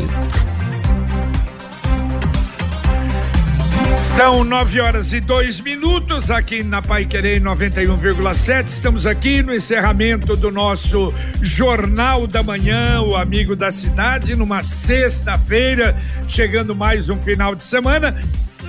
São 4.04 4.44
nove 4.44 4.82
horas 4.82 5.14
e 5.14 5.22
dois 5.22 5.62
minutos 5.62 6.30
aqui 6.30 6.64
na 6.64 6.82
Pai 6.82 7.06
Querer 7.06 7.42
91,7. 7.42 8.66
Estamos 8.66 9.06
aqui 9.06 9.42
no 9.42 9.56
encerramento 9.56 10.36
do 10.36 10.52
nosso 10.52 11.14
Jornal 11.42 12.28
da 12.28 12.44
Manhã, 12.44 13.02
o 13.02 13.16
Amigo 13.16 13.56
da 13.56 13.72
Cidade, 13.72 14.36
numa 14.36 14.62
sexta-feira, 14.62 15.96
chegando 16.28 16.76
mais 16.76 17.08
um 17.08 17.22
final 17.22 17.56
de 17.56 17.64
semana. 17.64 18.20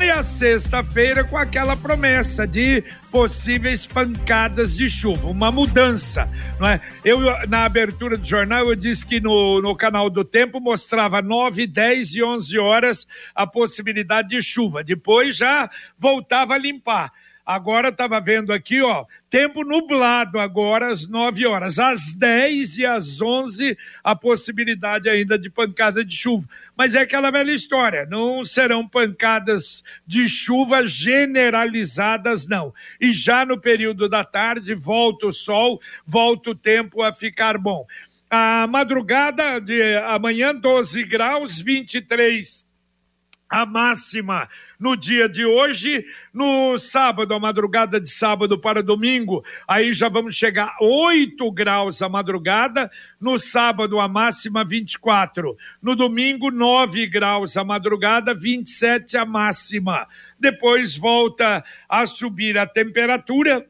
E 0.02 0.10
a 0.10 0.20
sexta-feira 0.20 1.22
com 1.22 1.38
aquela 1.38 1.76
promessa 1.76 2.44
de 2.44 2.82
possíveis 3.08 3.86
pancadas 3.86 4.76
de 4.76 4.90
chuva, 4.90 5.28
uma 5.28 5.52
mudança, 5.52 6.28
não 6.58 6.66
é? 6.66 6.80
Eu, 7.04 7.20
na 7.46 7.64
abertura 7.64 8.16
do 8.16 8.26
jornal, 8.26 8.66
eu 8.66 8.74
disse 8.74 9.06
que 9.06 9.20
no, 9.20 9.62
no 9.62 9.76
canal 9.76 10.10
do 10.10 10.24
Tempo 10.24 10.58
mostrava 10.58 11.22
9, 11.22 11.68
10 11.68 12.16
e 12.16 12.22
11 12.24 12.58
horas 12.58 13.06
a 13.32 13.46
possibilidade 13.46 14.30
de 14.30 14.42
chuva. 14.42 14.82
Depois 14.82 15.36
já 15.36 15.70
voltava 15.96 16.54
a 16.54 16.58
limpar. 16.58 17.12
Agora 17.44 17.88
estava 17.88 18.20
vendo 18.20 18.52
aqui, 18.52 18.80
ó, 18.80 19.04
tempo 19.28 19.64
nublado 19.64 20.38
agora 20.38 20.92
às 20.92 21.08
9 21.08 21.44
horas, 21.44 21.76
às 21.76 22.14
10 22.14 22.78
e 22.78 22.86
às 22.86 23.20
11 23.20 23.76
a 24.04 24.14
possibilidade 24.14 25.08
ainda 25.08 25.36
de 25.36 25.50
pancada 25.50 26.04
de 26.04 26.14
chuva. 26.14 26.48
Mas 26.76 26.94
é 26.94 27.00
aquela 27.00 27.32
velha 27.32 27.50
história, 27.50 28.06
não 28.06 28.44
serão 28.44 28.86
pancadas 28.86 29.82
de 30.06 30.28
chuva 30.28 30.86
generalizadas 30.86 32.46
não. 32.46 32.72
E 33.00 33.10
já 33.10 33.44
no 33.44 33.60
período 33.60 34.08
da 34.08 34.24
tarde 34.24 34.72
volta 34.72 35.26
o 35.26 35.32
sol, 35.32 35.80
volta 36.06 36.50
o 36.50 36.54
tempo 36.54 37.02
a 37.02 37.12
ficar 37.12 37.58
bom. 37.58 37.84
A 38.30 38.68
madrugada 38.68 39.60
de 39.60 39.96
amanhã 39.96 40.54
12 40.54 41.02
graus, 41.04 41.60
23 41.60 42.64
a 43.52 43.66
máxima 43.66 44.48
no 44.80 44.96
dia 44.96 45.28
de 45.28 45.44
hoje, 45.44 46.04
no 46.32 46.76
sábado, 46.78 47.34
a 47.34 47.38
madrugada 47.38 48.00
de 48.00 48.10
sábado 48.10 48.58
para 48.58 48.82
domingo, 48.82 49.44
aí 49.68 49.92
já 49.92 50.08
vamos 50.08 50.34
chegar 50.34 50.68
a 50.68 50.76
8 50.80 51.52
graus 51.52 52.00
a 52.00 52.08
madrugada, 52.08 52.90
no 53.20 53.38
sábado 53.38 54.00
a 54.00 54.08
máxima 54.08 54.64
24, 54.64 55.56
no 55.80 55.94
domingo 55.94 56.50
9 56.50 57.06
graus 57.06 57.56
a 57.56 57.62
madrugada, 57.62 58.34
27 58.34 59.18
a 59.18 59.24
máxima. 59.26 60.08
Depois 60.40 60.96
volta 60.96 61.62
a 61.88 62.06
subir 62.06 62.58
a 62.58 62.66
temperatura, 62.66 63.64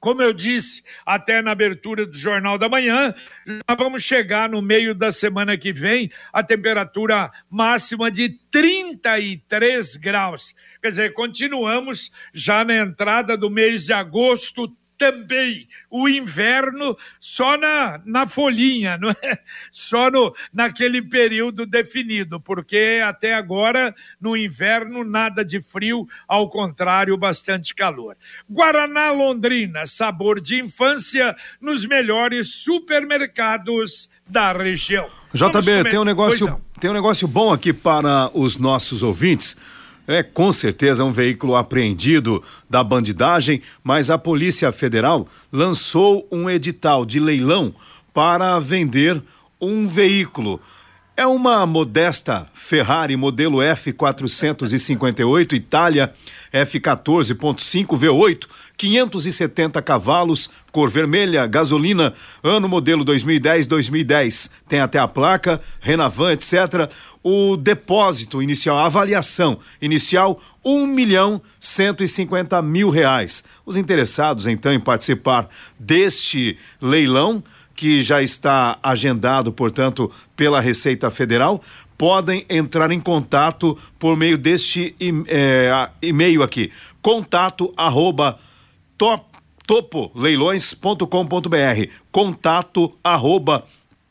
como 0.00 0.22
eu 0.22 0.32
disse 0.32 0.82
até 1.04 1.42
na 1.42 1.52
abertura 1.52 2.06
do 2.06 2.16
Jornal 2.16 2.56
da 2.58 2.68
Manhã, 2.68 3.14
já 3.46 3.74
vamos 3.76 4.02
chegar 4.02 4.48
no 4.48 4.62
meio 4.62 4.94
da 4.94 5.12
semana 5.12 5.58
que 5.58 5.72
vem 5.72 6.10
a 6.32 6.42
temperatura 6.42 7.30
máxima 7.50 8.10
de 8.10 8.30
33 8.50 9.96
graus. 9.96 10.56
Quer 10.80 10.88
dizer, 10.88 11.12
continuamos 11.12 12.10
já 12.32 12.64
na 12.64 12.76
entrada 12.76 13.36
do 13.36 13.50
mês 13.50 13.84
de 13.84 13.92
agosto 13.92 14.74
também 15.00 15.66
o 15.90 16.06
inverno 16.06 16.94
só 17.18 17.56
na, 17.56 17.98
na 18.04 18.26
folhinha, 18.26 18.98
não 18.98 19.08
é? 19.08 19.38
Só 19.72 20.10
no, 20.10 20.34
naquele 20.52 21.00
período 21.00 21.64
definido, 21.64 22.38
porque 22.38 23.00
até 23.02 23.32
agora 23.32 23.94
no 24.20 24.36
inverno 24.36 25.02
nada 25.02 25.42
de 25.42 25.62
frio, 25.62 26.06
ao 26.28 26.50
contrário, 26.50 27.16
bastante 27.16 27.74
calor. 27.74 28.14
Guaraná 28.48 29.10
Londrina, 29.10 29.86
sabor 29.86 30.38
de 30.38 30.60
infância 30.60 31.34
nos 31.58 31.86
melhores 31.86 32.48
supermercados 32.48 34.10
da 34.26 34.52
região. 34.52 35.08
JB, 35.32 35.88
tem 35.88 35.98
um 35.98 36.04
negócio, 36.04 36.60
tem 36.78 36.90
um 36.90 36.94
negócio 36.94 37.26
bom 37.26 37.50
aqui 37.50 37.72
para 37.72 38.30
os 38.34 38.58
nossos 38.58 39.02
ouvintes. 39.02 39.56
É 40.10 40.24
com 40.24 40.50
certeza 40.50 41.04
um 41.04 41.12
veículo 41.12 41.54
apreendido 41.54 42.42
da 42.68 42.82
bandidagem, 42.82 43.62
mas 43.80 44.10
a 44.10 44.18
Polícia 44.18 44.72
Federal 44.72 45.28
lançou 45.52 46.26
um 46.32 46.50
edital 46.50 47.06
de 47.06 47.20
leilão 47.20 47.72
para 48.12 48.58
vender 48.58 49.22
um 49.60 49.86
veículo. 49.86 50.60
É 51.16 51.24
uma 51.24 51.64
modesta 51.64 52.48
Ferrari 52.54 53.16
modelo 53.16 53.58
F458 53.58 55.52
Itália 55.52 56.12
F14.5 56.52 57.86
V8 57.86 58.48
570 58.76 59.82
cavalos, 59.82 60.48
cor 60.72 60.88
vermelha, 60.88 61.46
gasolina, 61.46 62.14
ano 62.42 62.66
modelo 62.66 63.04
2010-2010. 63.04 64.50
Tem 64.66 64.80
até 64.80 64.98
a 64.98 65.06
placa, 65.06 65.60
Renavan, 65.80 66.32
etc. 66.32 66.90
O 67.22 67.56
depósito 67.56 68.42
inicial, 68.42 68.78
a 68.78 68.86
avaliação 68.86 69.58
inicial, 69.80 70.40
um 70.64 70.86
milhão 70.86 71.40
cento 71.58 72.02
e 72.02 72.08
cinquenta 72.08 72.62
mil 72.62 72.88
reais. 72.88 73.44
Os 73.64 73.76
interessados, 73.76 74.46
então, 74.46 74.72
em 74.72 74.80
participar 74.80 75.48
deste 75.78 76.56
leilão, 76.80 77.42
que 77.74 78.00
já 78.00 78.22
está 78.22 78.78
agendado, 78.82 79.52
portanto, 79.52 80.10
pela 80.36 80.60
Receita 80.60 81.10
Federal, 81.10 81.62
podem 81.96 82.46
entrar 82.48 82.90
em 82.90 83.00
contato 83.00 83.76
por 83.98 84.16
meio 84.16 84.38
deste 84.38 84.94
é, 85.28 85.90
e-mail 86.00 86.42
aqui, 86.42 86.72
contato 87.02 87.72
arroba 87.76 88.38
top, 88.96 89.24
topoleilões.com.br. 89.66 91.06
Contato 92.10 92.92
arroba 93.04 93.66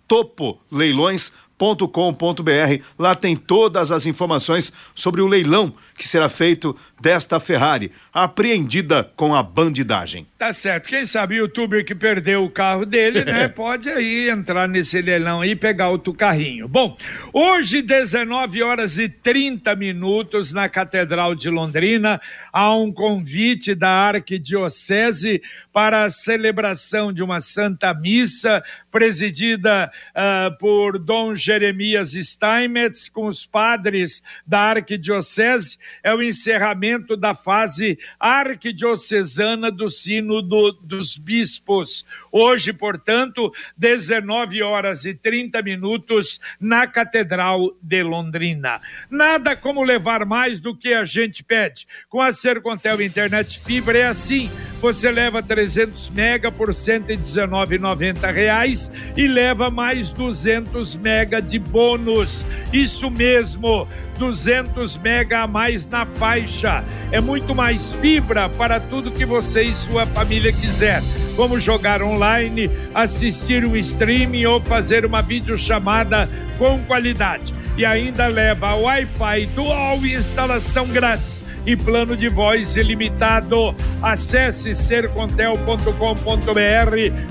topoleilões.com.br 0.07 1.48
com.br 1.59 2.83
Lá 2.97 3.13
tem 3.15 3.35
todas 3.35 3.91
as 3.91 4.05
informações 4.05 4.73
sobre 4.95 5.21
o 5.21 5.27
leilão 5.27 5.73
que 5.99 6.07
será 6.07 6.29
feito 6.29 6.73
desta 7.01 7.41
Ferrari, 7.41 7.91
apreendida 8.13 9.03
com 9.17 9.35
a 9.35 9.43
bandidagem. 9.43 10.25
Tá 10.37 10.53
certo. 10.53 10.87
Quem 10.87 11.05
sabe 11.05 11.35
o 11.35 11.37
youtuber 11.39 11.83
que 11.83 11.93
perdeu 11.93 12.45
o 12.45 12.49
carro 12.49 12.85
dele, 12.85 13.25
né, 13.25 13.49
pode 13.51 13.89
aí 13.89 14.29
entrar 14.29 14.65
nesse 14.65 15.01
leilão 15.01 15.43
e 15.43 15.57
pegar 15.57 15.89
outro 15.89 16.13
carrinho. 16.13 16.69
Bom, 16.69 16.97
hoje 17.33 17.81
19 17.81 18.63
horas 18.63 18.97
e 18.97 19.09
30 19.09 19.75
minutos 19.75 20.53
na 20.53 20.69
Catedral 20.69 21.35
de 21.35 21.49
Londrina, 21.49 22.21
há 22.53 22.73
um 22.73 22.93
convite 22.93 23.75
da 23.75 23.89
Arquidiocese 23.89 25.41
para 25.73 26.05
a 26.05 26.09
celebração 26.09 27.11
de 27.11 27.21
uma 27.21 27.41
Santa 27.41 27.93
Missa 27.93 28.63
presidida 28.91 29.91
uh, 30.11 30.57
por 30.57 30.97
Dom 30.97 31.35
Jeremias 31.35 32.13
Steinmetz 32.13 33.07
com 33.09 33.27
os 33.27 33.45
padres 33.45 34.23
da 34.45 34.61
Arquidiocese. 34.61 35.77
É 36.03 36.13
o 36.13 36.21
encerramento 36.21 37.15
da 37.15 37.35
fase 37.35 37.97
arquidiocesana 38.19 39.71
do 39.71 39.89
Sínodo 39.89 40.71
dos 40.81 41.17
Bispos. 41.17 42.05
Hoje, 42.31 42.71
portanto, 42.73 43.51
19 43.77 44.61
horas 44.61 45.05
e 45.05 45.13
30 45.13 45.61
minutos 45.61 46.39
na 46.59 46.87
Catedral 46.87 47.75
de 47.81 48.03
Londrina. 48.03 48.79
Nada 49.09 49.55
como 49.55 49.83
levar 49.83 50.25
mais 50.25 50.59
do 50.59 50.75
que 50.75 50.93
a 50.93 51.03
gente 51.03 51.43
pede. 51.43 51.87
Com 52.07 52.21
a 52.21 52.31
Sercontel 52.31 53.01
Internet 53.01 53.59
Fibra 53.59 53.97
é 53.97 54.07
assim. 54.07 54.49
Você 54.81 55.11
leva 55.11 55.43
300 55.43 56.09
mega 56.09 56.51
por 56.51 56.69
119,90 56.69 58.31
reais 58.31 58.91
e 59.15 59.27
leva 59.27 59.69
mais 59.69 60.11
200 60.11 60.95
mega 60.95 61.41
de 61.41 61.59
bônus. 61.59 62.45
Isso 62.71 63.09
mesmo. 63.09 63.87
200 64.19 64.97
mega 64.97 65.39
a 65.39 65.47
mais 65.47 65.87
na 65.87 66.05
faixa. 66.05 66.83
É 67.09 67.21
muito 67.21 67.55
mais 67.55 67.93
fibra 67.93 68.49
para 68.49 68.79
tudo 68.79 69.09
que 69.09 69.25
você 69.25 69.63
e 69.63 69.73
sua 69.73 70.05
família 70.05 70.51
quiser. 70.51 71.01
Como 71.37 71.59
jogar 71.59 72.03
online, 72.03 72.69
assistir 72.93 73.63
um 73.65 73.77
streaming 73.77 74.45
ou 74.45 74.59
fazer 74.59 75.05
uma 75.05 75.21
videochamada 75.21 76.29
com 76.57 76.83
qualidade. 76.83 77.53
E 77.77 77.85
ainda 77.85 78.27
leva 78.27 78.75
Wi-Fi 78.75 79.45
dual 79.55 80.05
e 80.05 80.13
instalação 80.13 80.85
grátis 80.87 81.48
e 81.65 81.75
plano 81.75 82.15
de 82.15 82.29
voz 82.29 82.75
ilimitado. 82.75 83.75
Acesse 84.01 84.73
sercontel.com.br 84.73 85.93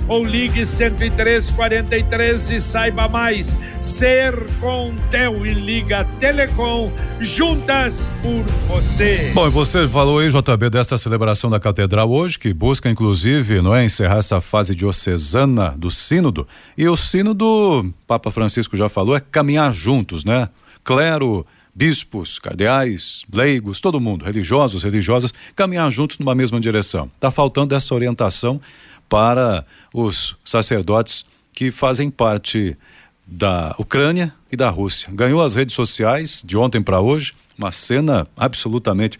ou 0.06 0.24
ligue 0.24 0.64
10343 0.64 2.50
e 2.50 2.60
saiba 2.60 3.08
mais. 3.08 3.56
Sercontel 3.80 5.46
e 5.46 5.54
Liga 5.54 6.04
Telecom, 6.18 6.90
juntas 7.20 8.10
por 8.22 8.42
você. 8.66 9.30
Bom, 9.32 9.46
e 9.46 9.50
você 9.50 9.86
falou 9.86 10.18
aí, 10.18 10.28
JB, 10.28 10.70
desta 10.70 10.98
celebração 10.98 11.48
da 11.48 11.60
Catedral 11.60 12.10
hoje, 12.10 12.38
que 12.38 12.52
busca, 12.52 12.90
inclusive, 12.90 13.62
não 13.62 13.74
é, 13.74 13.84
encerrar 13.84 14.18
essa 14.18 14.40
fase 14.40 14.74
diocesana 14.74 15.74
do 15.76 15.90
Sínodo. 15.90 16.46
E 16.76 16.88
o 16.88 16.96
Sínodo, 16.96 17.92
Papa 18.06 18.30
Francisco 18.30 18.76
já 18.76 18.88
falou, 18.88 19.16
é 19.16 19.20
caminhar 19.20 19.72
juntos, 19.72 20.24
né? 20.24 20.48
Clero, 20.82 21.46
bispos, 21.78 22.40
cardeais, 22.40 23.22
leigos, 23.32 23.80
todo 23.80 24.00
mundo, 24.00 24.24
religiosos, 24.24 24.82
religiosas, 24.82 25.32
caminhar 25.54 25.88
juntos 25.92 26.18
numa 26.18 26.34
mesma 26.34 26.60
direção. 26.60 27.08
Está 27.14 27.30
faltando 27.30 27.72
essa 27.72 27.94
orientação 27.94 28.60
para 29.08 29.64
os 29.94 30.36
sacerdotes 30.44 31.24
que 31.52 31.70
fazem 31.70 32.10
parte 32.10 32.76
da 33.24 33.76
Ucrânia 33.78 34.34
e 34.50 34.56
da 34.56 34.68
Rússia. 34.68 35.08
Ganhou 35.12 35.40
as 35.40 35.54
redes 35.54 35.76
sociais 35.76 36.42
de 36.44 36.56
ontem 36.56 36.82
para 36.82 37.00
hoje, 37.00 37.32
uma 37.56 37.70
cena 37.70 38.26
absolutamente 38.36 39.16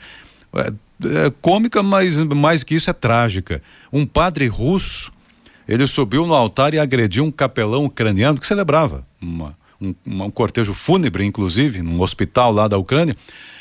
é, 0.52 0.72
é, 1.26 1.32
cômica, 1.40 1.80
mas 1.80 2.20
mais 2.22 2.64
que 2.64 2.74
isso 2.74 2.90
é 2.90 2.92
trágica. 2.92 3.62
Um 3.92 4.04
padre 4.04 4.48
russo, 4.48 5.12
ele 5.68 5.86
subiu 5.86 6.26
no 6.26 6.34
altar 6.34 6.74
e 6.74 6.78
agrediu 6.80 7.22
um 7.22 7.30
capelão 7.30 7.84
ucraniano 7.84 8.40
que 8.40 8.46
celebrava 8.48 9.06
uma, 9.22 9.56
um, 9.80 9.94
um 10.06 10.30
cortejo 10.30 10.74
fúnebre, 10.74 11.24
inclusive, 11.24 11.82
num 11.82 12.00
hospital 12.00 12.52
lá 12.52 12.68
da 12.68 12.78
Ucrânia, 12.78 13.16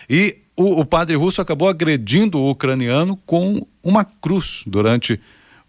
e 0.09 0.37
o, 0.55 0.81
o 0.81 0.85
padre 0.85 1.15
russo 1.15 1.41
acabou 1.41 1.69
agredindo 1.69 2.39
o 2.39 2.49
ucraniano 2.49 3.17
com 3.25 3.65
uma 3.83 4.03
cruz 4.03 4.63
durante 4.65 5.19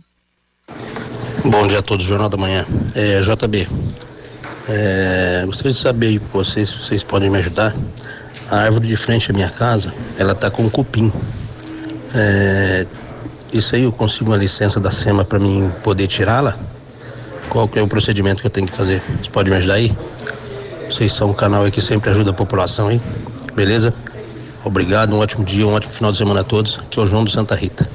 Bom 1.44 1.66
dia 1.66 1.78
a 1.78 1.82
todos, 1.82 2.04
Jornal 2.04 2.28
da 2.28 2.36
Manhã. 2.36 2.66
É, 2.94 3.20
JB, 3.20 3.66
é, 4.68 5.42
gostaria 5.46 5.72
de 5.72 5.78
saber 5.78 6.18
vocês, 6.32 6.68
se 6.68 6.78
vocês 6.78 7.02
podem 7.02 7.30
me 7.30 7.38
ajudar. 7.38 7.74
A 8.50 8.58
árvore 8.58 8.88
de 8.88 8.96
frente 8.96 9.30
à 9.30 9.34
minha 9.34 9.48
casa, 9.48 9.94
ela 10.18 10.34
tá 10.34 10.50
com 10.50 10.68
cupim. 10.68 11.10
É, 12.14 12.86
isso 13.52 13.74
aí 13.74 13.84
eu 13.84 13.92
consigo 13.92 14.30
uma 14.30 14.36
licença 14.36 14.78
da 14.78 14.90
SEMA 14.90 15.24
para 15.24 15.38
mim 15.38 15.72
poder 15.82 16.06
tirá-la? 16.06 16.58
Qual 17.48 17.66
que 17.66 17.78
é 17.78 17.82
o 17.82 17.88
procedimento 17.88 18.42
que 18.42 18.46
eu 18.46 18.50
tenho 18.50 18.66
que 18.66 18.76
fazer? 18.76 19.02
Você 19.22 19.30
pode 19.30 19.50
me 19.50 19.56
ajudar 19.56 19.74
aí? 19.74 19.96
Vocês 20.90 21.12
são 21.12 21.30
um 21.30 21.34
canal 21.34 21.64
aí 21.64 21.70
que 21.70 21.80
sempre 21.80 22.10
ajuda 22.10 22.30
a 22.30 22.34
população, 22.34 22.90
hein? 22.90 23.00
Beleza? 23.54 23.94
Obrigado, 24.64 25.14
um 25.14 25.18
ótimo 25.18 25.44
dia, 25.44 25.66
um 25.66 25.74
ótimo 25.74 25.92
final 25.92 26.10
de 26.10 26.18
semana 26.18 26.40
a 26.40 26.44
todos. 26.44 26.78
Aqui 26.78 26.98
é 26.98 27.02
o 27.02 27.06
João 27.06 27.24
do 27.24 27.30
Santa 27.30 27.54
Rita. 27.54 27.86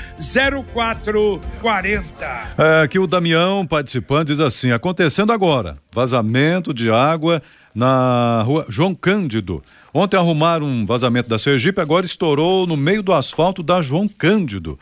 0440. 0.73 2.41
É, 2.57 2.81
aqui 2.83 2.99
o 2.99 3.07
Damião, 3.07 3.65
participante, 3.65 4.27
diz 4.27 4.39
assim: 4.39 4.71
acontecendo 4.71 5.33
agora, 5.33 5.77
vazamento 5.91 6.71
de 6.73 6.91
água 6.91 7.41
na 7.73 8.43
rua 8.45 8.65
João 8.69 8.93
Cândido. 8.93 9.63
Ontem 9.93 10.17
arrumaram 10.17 10.67
um 10.67 10.85
vazamento 10.85 11.29
da 11.29 11.37
Sergipe, 11.37 11.79
agora 11.81 12.05
estourou 12.05 12.67
no 12.67 12.77
meio 12.77 13.01
do 13.01 13.13
asfalto 13.13 13.63
da 13.63 13.81
João 13.81 14.07
Cândido. 14.07 14.77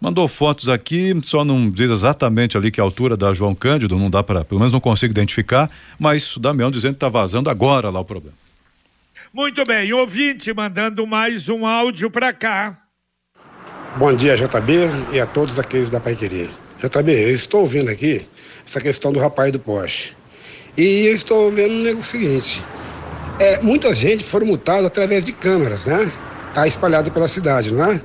Mandou 0.00 0.26
fotos 0.26 0.70
aqui, 0.70 1.14
só 1.22 1.44
não 1.44 1.70
diz 1.70 1.90
exatamente 1.90 2.56
ali 2.56 2.70
que 2.70 2.80
a 2.80 2.84
altura 2.84 3.18
da 3.18 3.34
João 3.34 3.54
Cândido, 3.54 3.98
não 3.98 4.08
dá 4.08 4.22
para, 4.22 4.42
pelo 4.42 4.58
menos 4.58 4.72
não 4.72 4.80
consigo 4.80 5.10
identificar, 5.10 5.70
mas 5.98 6.36
o 6.36 6.40
Damião 6.40 6.70
dizendo 6.70 6.92
que 6.92 6.96
está 6.96 7.10
vazando 7.10 7.50
agora 7.50 7.90
lá 7.90 8.00
o 8.00 8.04
problema. 8.04 8.34
Muito 9.30 9.62
bem, 9.62 9.92
ouvinte 9.92 10.54
mandando 10.54 11.06
mais 11.06 11.50
um 11.50 11.66
áudio 11.66 12.10
para 12.10 12.32
cá. 12.32 12.78
Bom 13.96 14.14
dia, 14.14 14.36
JB, 14.36 14.88
e 15.12 15.20
a 15.20 15.26
todos 15.26 15.58
aqueles 15.58 15.90
da 15.90 16.00
Pai 16.00 16.16
Querer. 16.16 16.48
JB, 16.78 17.12
eu 17.12 17.30
estou 17.30 17.60
ouvindo 17.60 17.90
aqui 17.90 18.26
essa 18.66 18.80
questão 18.80 19.12
do 19.12 19.18
rapaz 19.18 19.52
do 19.52 19.58
Porsche. 19.58 20.14
E 20.78 21.08
eu 21.08 21.14
estou 21.14 21.52
vendo 21.52 21.98
o 21.98 22.02
seguinte: 22.02 22.64
é, 23.38 23.60
muita 23.60 23.92
gente 23.92 24.24
foram 24.24 24.46
multados 24.46 24.86
através 24.86 25.26
de 25.26 25.32
câmeras, 25.32 25.84
né? 25.84 26.10
Tá 26.54 26.66
espalhado 26.66 27.10
pela 27.10 27.28
cidade, 27.28 27.70
não 27.70 27.84
é? 27.84 28.00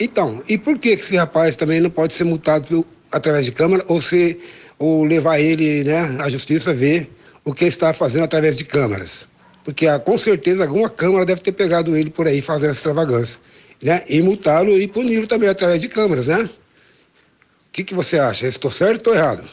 Então, 0.00 0.42
e 0.48 0.56
por 0.56 0.78
que 0.78 0.88
esse 0.88 1.14
rapaz 1.14 1.54
também 1.54 1.78
não 1.78 1.90
pode 1.90 2.14
ser 2.14 2.24
multado 2.24 2.66
pelo, 2.66 2.86
através 3.12 3.44
de 3.44 3.52
câmera 3.52 3.84
ou, 3.86 4.00
ser, 4.00 4.40
ou 4.78 5.04
levar 5.04 5.38
ele 5.38 5.84
né, 5.84 6.16
à 6.18 6.28
justiça 6.30 6.72
ver 6.72 7.10
o 7.44 7.52
que 7.52 7.64
ele 7.64 7.68
está 7.68 7.92
fazendo 7.92 8.24
através 8.24 8.56
de 8.56 8.64
câmeras? 8.64 9.28
Porque 9.62 9.86
ah, 9.86 9.98
com 9.98 10.16
certeza 10.16 10.64
alguma 10.64 10.88
câmara 10.88 11.26
deve 11.26 11.42
ter 11.42 11.52
pegado 11.52 11.94
ele 11.94 12.08
por 12.08 12.26
aí 12.26 12.40
fazendo 12.40 12.70
essa 12.70 12.78
extravagância. 12.78 13.38
Né? 13.82 14.02
E 14.08 14.22
multá-lo 14.22 14.72
e 14.78 14.88
puni-lo 14.88 15.26
também 15.26 15.50
através 15.50 15.82
de 15.82 15.88
câmeras, 15.88 16.28
né? 16.28 16.44
O 16.44 17.72
que, 17.72 17.84
que 17.84 17.94
você 17.94 18.18
acha? 18.18 18.46
Estou 18.46 18.70
certo 18.70 19.08
ou 19.08 19.14
errado? 19.14 19.46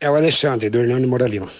É 0.00 0.10
o 0.10 0.14
Alexandre, 0.14 0.70
do 0.70 0.78
Hernani 0.78 1.06
Moralima. 1.06 1.50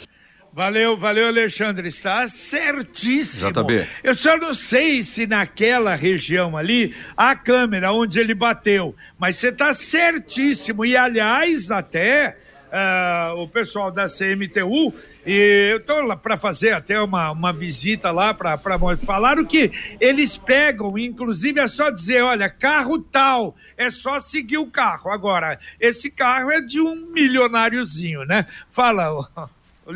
Valeu, 0.52 0.97
valeu, 0.97 1.28
Alexandre. 1.28 1.87
Está 1.88 2.26
certíssimo. 2.26 3.52
JB. 3.52 3.87
Eu 4.02 4.14
só 4.14 4.37
não 4.37 4.52
sei 4.52 5.02
se 5.02 5.26
naquela 5.26 5.95
região 5.95 6.57
ali 6.57 6.95
a 7.16 7.37
câmera 7.37 7.92
onde 7.92 8.19
ele 8.19 8.35
bateu, 8.35 8.95
mas 9.16 9.37
você 9.37 9.49
está 9.49 9.73
certíssimo. 9.73 10.85
E, 10.85 10.97
aliás, 10.97 11.71
até 11.71 12.37
uh, 12.71 13.40
o 13.40 13.49
pessoal 13.49 13.92
da 13.92 14.07
CMTU, 14.07 14.92
e 15.25 15.71
eu 15.73 15.76
estou 15.78 16.00
lá 16.00 16.16
para 16.16 16.37
fazer 16.37 16.73
até 16.73 17.00
uma, 17.00 17.30
uma 17.30 17.52
visita 17.52 18.11
lá 18.11 18.35
para 18.35 18.59
falaram 19.04 19.45
que 19.45 19.71
eles 20.00 20.37
pegam, 20.37 20.99
inclusive 20.99 21.61
é 21.61 21.66
só 21.69 21.90
dizer, 21.90 22.23
olha, 22.23 22.49
carro 22.49 22.99
tal, 22.99 23.54
é 23.76 23.88
só 23.88 24.19
seguir 24.19 24.59
o 24.59 24.66
carro. 24.66 25.11
Agora, 25.11 25.61
esse 25.78 26.11
carro 26.11 26.50
é 26.50 26.61
de 26.61 26.80
um 26.80 27.12
milionáriozinho, 27.12 28.25
né? 28.25 28.47
Fala. 28.69 29.28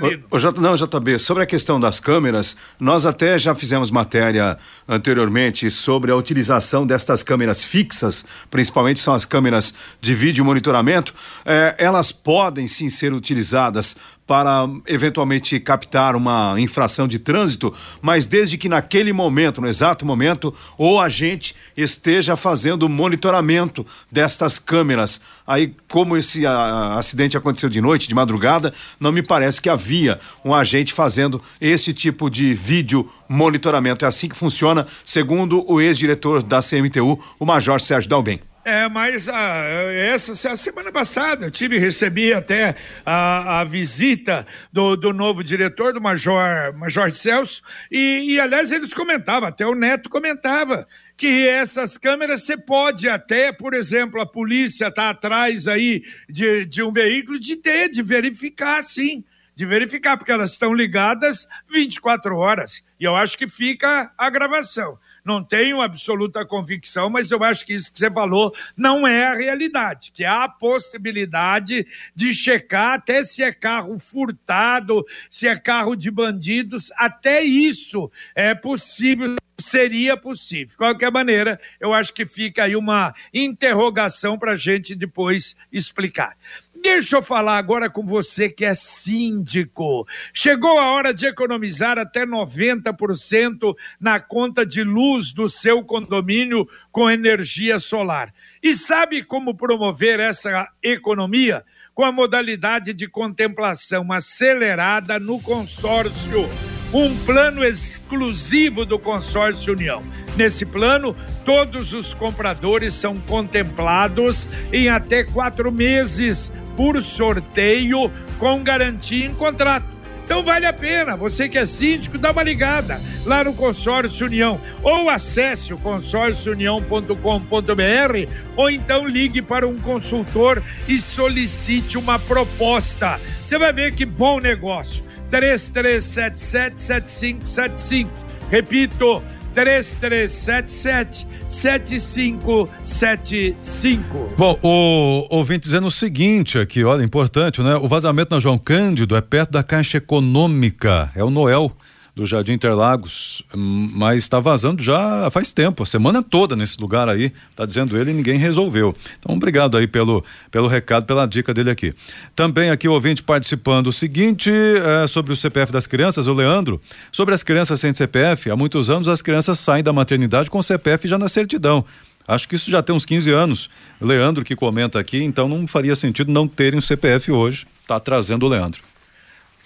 O, 0.01 0.37
o, 0.37 0.39
J, 0.39 0.61
não, 0.61 0.75
JB, 0.75 1.19
sobre 1.19 1.43
a 1.43 1.47
questão 1.47 1.79
das 1.79 2.01
câmeras, 2.01 2.57
nós 2.81 3.07
até 3.07 3.39
já 3.39 3.55
fizemos 3.55 3.91
matéria 3.91 4.59
anteriormente 4.89 5.71
sobre 5.71 6.11
a 6.11 6.17
utilização 6.17 6.87
destas 6.87 7.23
câmeras 7.23 7.63
fixas, 7.63 8.25
principalmente 8.51 8.99
são 8.99 9.15
as 9.15 9.25
câmeras 9.25 9.75
de 10.01 10.15
vídeo 10.15 10.45
monitoramento. 10.45 11.15
É, 11.45 11.77
elas 11.79 12.11
podem 12.11 12.67
sim 12.67 12.91
ser 12.91 13.13
utilizadas 13.13 13.97
para 14.27 14.67
eventualmente 14.87 15.61
captar 15.61 16.17
uma 16.17 16.55
infração 16.59 17.07
de 17.07 17.19
trânsito, 17.19 17.75
mas 18.01 18.25
desde 18.25 18.57
que 18.57 18.69
naquele 18.69 19.13
momento, 19.13 19.61
no 19.61 19.69
exato 19.69 20.07
momento, 20.07 20.55
o 20.79 20.99
agente 20.99 21.55
esteja 21.77 22.37
fazendo 22.37 22.89
monitoramento 22.89 23.87
destas 24.11 24.59
câmeras. 24.59 25.21
Aí, 25.47 25.75
como 25.91 26.17
esse 26.17 26.47
a, 26.47 26.95
acidente 26.95 27.37
aconteceu 27.37 27.69
de 27.69 27.81
noite, 27.81 28.09
de 28.09 28.15
madrugada, 28.15 28.73
não 28.99 29.13
me 29.13 29.23
parece 29.23 29.61
que 29.61 29.69
havia 29.69 30.19
um 30.43 30.55
agente 30.55 30.95
fazendo 30.95 31.43
esse 31.61 31.93
tipo 31.93 32.31
de 32.31 32.55
vídeo 32.55 33.11
monitoramento. 33.29 34.07
É 34.07 34.09
assim 34.09 34.29
que 34.29 34.37
funciona, 34.37 34.87
segundo 35.05 35.71
o 35.71 35.81
ex-diretor 35.83 36.43
da 36.43 36.61
CMTU, 36.61 37.23
o 37.39 37.45
Major 37.45 37.79
Sérgio 37.81 38.09
Dalben. 38.09 38.41
É, 38.65 38.89
mas 38.89 39.29
a, 39.29 39.37
ah, 39.37 39.93
essa 39.93 40.53
a 40.53 40.57
semana 40.57 40.91
passada 40.91 41.45
eu 41.45 41.51
tive 41.51 41.79
recebi 41.79 42.33
até 42.33 42.75
a, 43.05 43.61
a 43.61 43.65
visita 43.65 44.47
do, 44.73 44.97
do 44.97 45.13
novo 45.13 45.45
diretor, 45.45 45.93
do 45.93 46.01
Major, 46.01 46.73
Major 46.75 47.11
Celso, 47.11 47.63
e, 47.91 48.33
e 48.33 48.41
aliás 48.41 48.73
eles 48.73 48.95
comentavam, 48.95 49.51
até 49.51 49.67
o 49.67 49.75
Neto 49.75 50.09
comentava, 50.09 50.89
que 51.15 51.47
essas 51.47 51.99
câmeras 51.99 52.47
você 52.47 52.57
pode 52.57 53.07
até, 53.07 53.53
por 53.53 53.75
exemplo, 53.75 54.19
a 54.19 54.25
polícia 54.25 54.91
tá 54.91 55.11
atrás 55.11 55.69
aí 55.69 56.03
de, 56.27 56.65
de 56.65 56.83
um 56.83 56.91
veículo, 56.91 57.39
de 57.39 57.57
ter, 57.57 57.91
de 57.91 58.03
verificar 58.03 58.83
sim, 58.83 59.23
de 59.55 59.67
verificar, 59.67 60.17
porque 60.17 60.33
elas 60.33 60.53
estão 60.53 60.73
ligadas 60.73 61.47
24 61.71 62.35
horas. 62.35 62.83
E 62.99 63.05
eu 63.05 63.15
acho 63.15 63.37
que 63.37 63.47
fica 63.47 64.11
a 64.17 64.31
gravação 64.31 64.99
não 65.25 65.43
tenho 65.43 65.81
absoluta 65.81 66.45
convicção, 66.45 67.09
mas 67.09 67.31
eu 67.31 67.43
acho 67.43 67.65
que 67.65 67.73
isso 67.73 67.93
que 67.93 67.99
você 67.99 68.11
falou 68.11 68.55
não 68.77 69.07
é 69.07 69.27
a 69.27 69.35
realidade, 69.35 70.13
que 70.13 70.25
há 70.25 70.45
a 70.45 70.49
possibilidade 70.49 71.87
de 72.15 72.35
checar 72.35 72.95
até 72.95 73.23
se 73.23 73.43
é 73.43 73.53
carro 73.53 73.99
furtado, 73.99 75.05
se 75.31 75.49
é 75.49 75.57
carro 75.57 75.97
de 75.97 76.11
bandidos, 76.11 76.93
até 76.97 77.43
isso 77.43 78.11
é 78.35 78.55
possível 78.55 79.37
seria 79.57 80.17
possível. 80.17 80.71
De 80.71 80.77
qualquer 80.77 81.11
maneira, 81.11 81.61
eu 81.79 81.93
acho 81.93 82.13
que 82.13 82.27
fica 82.27 82.65
aí 82.65 82.75
uma 82.75 83.15
interrogação 83.33 84.39
para 84.39 84.53
a 84.53 84.57
gente 84.57 84.95
depois 84.95 85.57
explicar. 85.73 86.37
Deixa 86.85 87.17
eu 87.17 87.23
falar 87.23 87.57
agora 87.57 87.89
com 87.89 88.05
você 88.05 88.51
que 88.51 88.63
é 88.63 88.75
síndico. 88.75 90.07
Chegou 90.35 90.79
a 90.79 90.91
hora 90.91 91.15
de 91.15 91.25
economizar 91.25 91.99
até 91.99 92.27
90% 92.27 93.75
na 93.99 94.21
conta 94.21 94.67
de 94.67 94.85
luz 94.85 95.33
do 95.33 95.49
seu 95.49 95.83
condomínio 95.83 96.69
com 96.93 97.11
energia 97.11 97.81
solar. 97.81 98.35
E 98.63 98.75
sabe 98.75 99.25
como 99.25 99.57
promover 99.57 100.21
essa 100.21 100.69
economia? 100.83 101.65
Com 101.95 102.05
a 102.05 102.13
modalidade 102.13 102.93
de 102.93 103.09
contemplação 103.09 104.13
acelerada 104.13 105.19
no 105.19 105.41
consórcio 105.41 106.74
um 106.95 107.15
plano 107.25 107.65
exclusivo 107.65 108.85
do 108.85 109.01
Consórcio 109.01 109.73
União. 109.73 110.01
Nesse 110.37 110.65
plano, 110.65 111.17
todos 111.45 111.93
os 111.93 112.15
compradores 112.15 112.95
são 112.95 113.19
contemplados 113.19 114.49
em 114.73 114.89
até 114.89 115.25
quatro 115.25 115.73
meses 115.73 116.53
por 116.77 117.03
sorteio 117.03 118.09
com 118.39 118.63
garantia 118.63 119.27
em 119.27 119.35
contrato. 119.35 119.93
Então 120.25 120.45
vale 120.45 120.67
a 120.67 120.73
pena, 120.73 121.17
você 121.17 121.49
que 121.49 121.59
é 121.59 121.67
síndico, 121.67 122.17
dá 122.17 122.31
uma 122.31 122.45
ligada 122.45 123.01
lá 123.27 123.43
no 123.43 123.55
Consórcio 123.55 124.27
União 124.27 124.61
ou 124.81 125.11
acesse 125.11 125.75
o 125.75 125.79
consórciounião.com.br 125.79 128.33
ou 128.57 128.71
então 128.71 129.05
ligue 129.07 129.43
para 129.43 129.67
um 129.67 129.77
consultor 129.77 130.63
e 130.89 130.97
solicite 130.97 131.99
uma 131.99 132.21
proposta. 132.21 133.19
Você 133.45 133.59
vai 133.59 133.73
ver 133.73 133.95
que 133.95 134.07
bom 134.07 134.39
negócio. 134.39 135.13
33777575. 135.31 138.09
Repito, 138.51 139.23
3377 139.55 141.27
7575. 141.49 144.35
Bom, 144.37 144.59
o 144.63 145.27
ouvinte 145.31 145.65
dizendo 145.65 145.87
o 145.87 145.91
seguinte 145.91 146.59
aqui, 146.59 146.85
olha, 146.85 147.03
importante, 147.05 147.63
né? 147.63 147.77
O 147.77 147.87
vazamento 147.87 148.35
na 148.35 148.41
João 148.41 148.59
Cândido 148.59 149.15
é 149.17 149.21
perto 149.21 149.53
da 149.53 149.63
Caixa 149.63 149.99
Econômica, 149.99 151.13
é 151.15 151.23
o 151.23 151.31
Noel 151.31 151.71
do 152.15 152.25
Jardim 152.25 152.53
Interlagos, 152.53 153.43
mas 153.53 154.23
está 154.23 154.39
vazando 154.39 154.81
já 154.81 155.29
faz 155.33 155.51
tempo, 155.51 155.83
a 155.83 155.87
semana 155.87 156.23
toda 156.23 156.55
nesse 156.55 156.81
lugar 156.81 157.09
aí, 157.09 157.33
está 157.51 157.67
dizendo 157.67 157.99
ele 157.99 158.13
e 158.13 158.15
ninguém 158.15 158.39
resolveu. 158.39 158.95
Então, 159.19 159.35
obrigado 159.35 159.77
aí 159.77 159.89
pelo, 159.89 160.25
pelo 160.49 160.69
recado, 160.69 161.07
pela 161.07 161.27
dica 161.27 161.53
dele 161.53 161.71
aqui. 161.71 161.93
Também 162.37 162.71
aqui 162.71 162.89
o 162.89 162.93
ouvinte 162.93 163.21
participando 163.21 163.89
o 163.89 163.93
seguinte, 163.93 164.51
é, 164.51 165.07
sobre 165.09 165.33
o 165.33 165.37
CPF 165.37 165.73
das 165.73 165.89
crianças, 165.89 166.29
o 166.29 166.33
Leandro, 166.33 166.81
sobre 167.11 167.35
as 167.35 167.43
crianças 167.43 167.81
sem 167.81 167.93
CPF, 167.93 168.49
há 168.49 168.55
muitos 168.55 168.91
anos 168.91 169.09
as 169.09 169.21
crianças 169.21 169.59
saem 169.59 169.83
da 169.83 169.93
maternidade 169.93 170.49
com 170.49 170.63
CPF 170.63 171.09
já 171.09 171.19
na 171.19 171.29
certidão. 171.29 171.85
Acho 172.29 172.49
que 172.49 172.55
isso 172.55 172.71
já 172.71 172.83
tem 172.83 172.95
uns 172.95 173.05
15 173.05 173.31
anos. 173.33 173.69
Leandro 174.01 174.45
que 174.45 174.57
comenta 174.57 174.99
aqui, 174.99 175.23
então 175.23 175.49
não 175.49 175.67
faria 175.67 175.95
sentido 175.95 176.33
não 176.33 176.47
terem 176.47 176.79
um 176.79 176.83
CPF 176.83 177.31
hoje. 177.33 177.67
Está 177.83 178.01
trazendo 178.01 178.47
o 178.47 178.49
Leandro. 178.49 178.83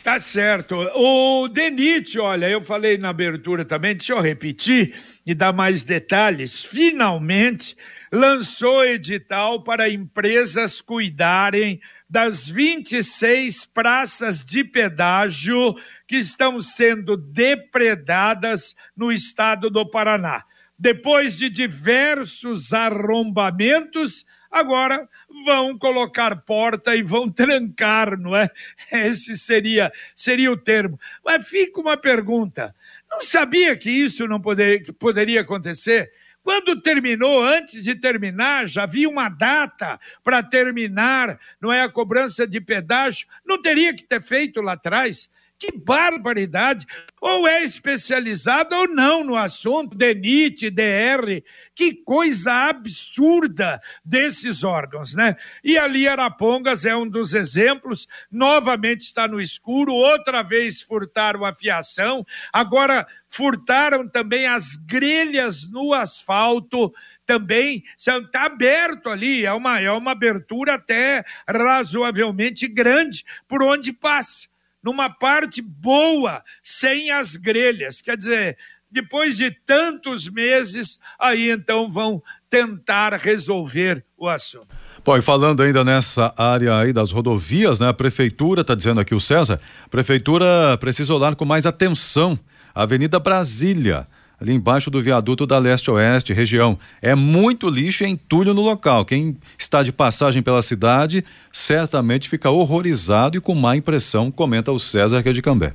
Tá 0.09 0.19
certo. 0.19 0.75
O 0.95 1.49
Denite, 1.49 2.19
olha, 2.19 2.49
eu 2.49 2.63
falei 2.63 2.97
na 2.97 3.11
abertura 3.11 3.63
também, 3.63 3.95
deixa 3.95 4.15
eu 4.15 4.23
repetir 4.23 4.95
e 5.27 5.35
dar 5.35 5.53
mais 5.53 5.83
detalhes. 5.83 6.65
Finalmente 6.65 7.77
lançou 8.11 8.87
edital 8.87 9.63
para 9.63 9.91
empresas 9.91 10.81
cuidarem 10.81 11.79
das 12.09 12.49
26 12.49 13.67
praças 13.67 14.43
de 14.43 14.65
pedágio 14.65 15.77
que 16.07 16.17
estão 16.17 16.59
sendo 16.59 17.15
depredadas 17.15 18.75
no 18.97 19.13
estado 19.13 19.69
do 19.69 19.85
Paraná. 19.85 20.43
Depois 20.79 21.37
de 21.37 21.51
diversos 21.51 22.73
arrombamentos, 22.73 24.25
agora 24.51 25.07
vão 25.45 25.79
colocar 25.79 26.43
porta 26.43 26.95
e 26.95 27.03
vão 27.03 27.31
trancar, 27.31 28.19
não 28.19 28.37
é? 28.37 28.49
Esse 28.93 29.37
seria, 29.37 29.93
seria 30.15 30.51
o 30.51 30.57
termo. 30.57 30.99
Mas 31.25 31.49
fica 31.49 31.81
uma 31.81 31.97
pergunta: 31.97 32.75
não 33.11 33.23
sabia 33.23 33.77
que 33.77 33.91
isso 33.91 34.27
não 34.27 34.41
poder, 34.41 34.93
poderia 34.95 35.41
acontecer? 35.41 36.11
Quando 36.43 36.81
terminou, 36.81 37.45
antes 37.45 37.85
de 37.85 37.95
terminar, 37.95 38.67
já 38.67 38.85
havia 38.85 39.09
uma 39.09 39.29
data 39.29 40.01
para 40.25 40.43
terminar, 40.43 41.39
não 41.61 41.71
é 41.71 41.83
a 41.83 41.91
cobrança 41.91 42.47
de 42.47 42.59
pedágio, 42.59 43.27
não 43.45 43.61
teria 43.61 43.95
que 43.95 44.03
ter 44.03 44.23
feito 44.23 44.63
lá 44.63 44.73
atrás. 44.73 45.31
Que 45.59 45.73
barbaridade! 45.73 46.87
Ou 47.21 47.49
é 47.49 47.65
especializado 47.65 48.77
ou 48.77 48.87
não 48.87 49.25
no 49.25 49.35
assunto, 49.35 49.97
DENIT, 49.97 50.71
DR, 50.71 51.43
que 51.75 51.95
coisa 51.95 52.69
absurda 52.69 53.83
desses 54.05 54.63
órgãos, 54.63 55.17
né? 55.17 55.37
E 55.65 55.77
ali 55.77 56.07
Arapongas 56.07 56.85
é 56.85 56.95
um 56.95 57.09
dos 57.09 57.35
exemplos, 57.35 58.07
novamente 58.31 59.01
está 59.01 59.27
no 59.27 59.41
escuro, 59.41 59.93
outra 59.93 60.43
vez 60.43 60.81
furtaram 60.81 61.45
a 61.45 61.53
fiação, 61.53 62.25
agora 62.53 63.05
furtaram 63.29 64.09
também 64.09 64.47
as 64.47 64.77
grelhas 64.77 65.69
no 65.69 65.93
asfalto, 65.93 66.95
também 67.27 67.83
está 67.97 68.45
aberto 68.45 69.09
ali, 69.09 69.45
é 69.45 69.53
uma, 69.53 69.81
é 69.81 69.91
uma 69.91 70.13
abertura 70.13 70.75
até 70.75 71.25
razoavelmente 71.49 72.69
grande 72.69 73.25
por 73.49 73.61
onde 73.61 73.93
passa 73.93 74.47
numa 74.83 75.11
parte 75.11 75.61
boa, 75.61 76.43
sem 76.63 77.11
as 77.11 77.37
grelhas. 77.37 78.01
Quer 78.01 78.17
dizer, 78.17 78.59
depois 78.91 79.37
de 79.37 79.51
tantos 79.51 80.29
meses, 80.29 80.99
aí 81.19 81.51
então 81.51 81.91
vão 81.91 82.23
tentar 82.49 83.15
resolver 83.15 84.05
o 84.17 84.29
assunto. 84.29 84.69
Bom, 85.05 85.17
e 85.17 85.23
falando 85.23 85.63
ainda 85.63 85.85
nessa 85.85 86.33
área 86.37 86.79
aí 86.79 86.93
das 86.93 87.13
rodovias, 87.13 87.81
né? 87.81 87.89
A 87.89 87.95
prefeitura, 87.95 88.63
está 88.63 88.75
dizendo 88.75 89.01
aqui 89.01 89.15
o 89.15 89.21
César, 89.21 89.61
a 89.85 89.89
prefeitura 89.89 90.77
precisa 90.79 91.15
olhar 91.15 91.35
com 91.35 91.45
mais 91.45 91.67
atenção 91.67 92.39
a 92.75 92.83
Avenida 92.83 93.19
Brasília 93.19 94.07
ali 94.41 94.53
embaixo 94.53 94.91
do 94.91 95.03
viaduto 95.03 95.47
da 95.47 95.59
leste-oeste, 95.59 96.33
região. 96.33 96.79
É 97.03 97.15
muito 97.15 97.69
lixo 97.69 98.05
e 98.05 98.09
entulho 98.09 98.55
no 98.55 98.63
local. 98.63 99.05
Quem 99.05 99.37
está 99.59 99.83
de 99.83 99.93
passagem 99.93 100.43
pela 100.43 100.63
cidade 100.63 101.25
certamente 101.53 102.29
fica 102.29 102.51
horrorizado 102.51 103.37
e 103.37 103.41
com 103.41 103.55
má 103.55 103.77
impressão, 103.77 104.31
comenta 104.31 104.73
o 104.73 104.79
César 104.79 105.23
que 105.23 105.29
é 105.29 105.33
de 105.33 105.43
Cambé. 105.43 105.75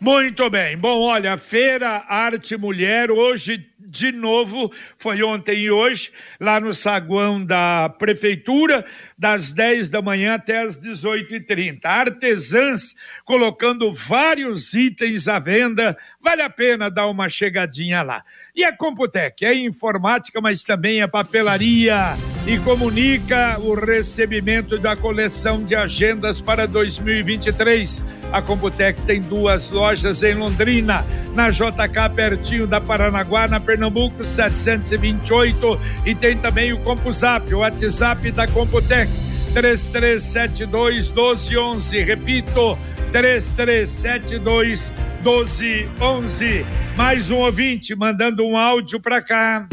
Muito 0.00 0.50
bem. 0.50 0.76
Bom, 0.76 1.02
olha, 1.02 1.38
Feira 1.38 2.04
Arte 2.08 2.56
Mulher, 2.56 3.10
hoje 3.10 3.64
de 3.86 4.12
novo, 4.12 4.72
foi 4.96 5.22
ontem 5.22 5.60
e 5.60 5.70
hoje, 5.70 6.12
lá 6.40 6.60
no 6.60 6.72
saguão 6.72 7.44
da 7.44 7.88
Prefeitura, 7.98 8.84
das 9.18 9.52
10 9.52 9.88
da 9.88 10.00
manhã 10.00 10.34
até 10.34 10.60
as 10.60 10.76
18h30. 10.80 11.80
Artesãs 11.84 12.94
colocando 13.24 13.92
vários 13.92 14.74
itens 14.74 15.28
à 15.28 15.38
venda, 15.38 15.96
vale 16.20 16.42
a 16.42 16.50
pena 16.50 16.90
dar 16.90 17.08
uma 17.08 17.28
chegadinha 17.28 18.02
lá. 18.02 18.24
E 18.54 18.64
a 18.64 18.76
Computec 18.76 19.44
é 19.44 19.54
informática, 19.54 20.40
mas 20.40 20.62
também 20.62 21.00
é 21.00 21.06
papelaria 21.06 22.16
e 22.46 22.58
comunica 22.58 23.58
o 23.60 23.74
recebimento 23.74 24.76
da 24.76 24.96
coleção 24.96 25.62
de 25.62 25.74
agendas 25.74 26.40
para 26.40 26.66
2023. 26.66 28.02
A 28.32 28.42
Computec 28.42 29.00
tem 29.02 29.20
duas 29.20 29.70
lojas 29.70 30.22
em 30.22 30.34
Londrina, 30.34 31.04
na 31.34 31.50
JK 31.50 32.14
pertinho 32.14 32.66
da 32.66 32.80
Paranaguá, 32.80 33.46
na 33.46 33.60
Pernambuco 33.72 34.26
728 34.26 35.80
e 36.04 36.14
tem 36.14 36.36
também 36.36 36.74
o 36.74 36.78
CompuZap, 36.80 37.54
o 37.54 37.60
WhatsApp 37.60 38.30
da 38.30 38.46
Computec 38.46 39.10
3372 39.54 41.08
1211. 41.08 42.02
Repito, 42.02 42.78
3372 43.10 44.92
1211. 45.24 46.66
Mais 46.98 47.30
um 47.30 47.36
ouvinte 47.36 47.94
mandando 47.94 48.44
um 48.44 48.58
áudio 48.58 49.00
para 49.00 49.22
cá. 49.22 49.66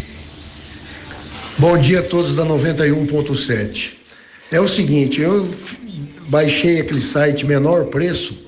Bom 1.58 1.78
dia 1.78 2.00
a 2.00 2.04
todos 2.04 2.36
da 2.36 2.46
91.7. 2.46 3.96
É 4.50 4.62
o 4.62 4.68
seguinte, 4.70 5.20
eu 5.20 5.54
baixei 6.30 6.80
aquele 6.80 7.02
site 7.02 7.46
menor 7.46 7.88
preço 7.88 8.48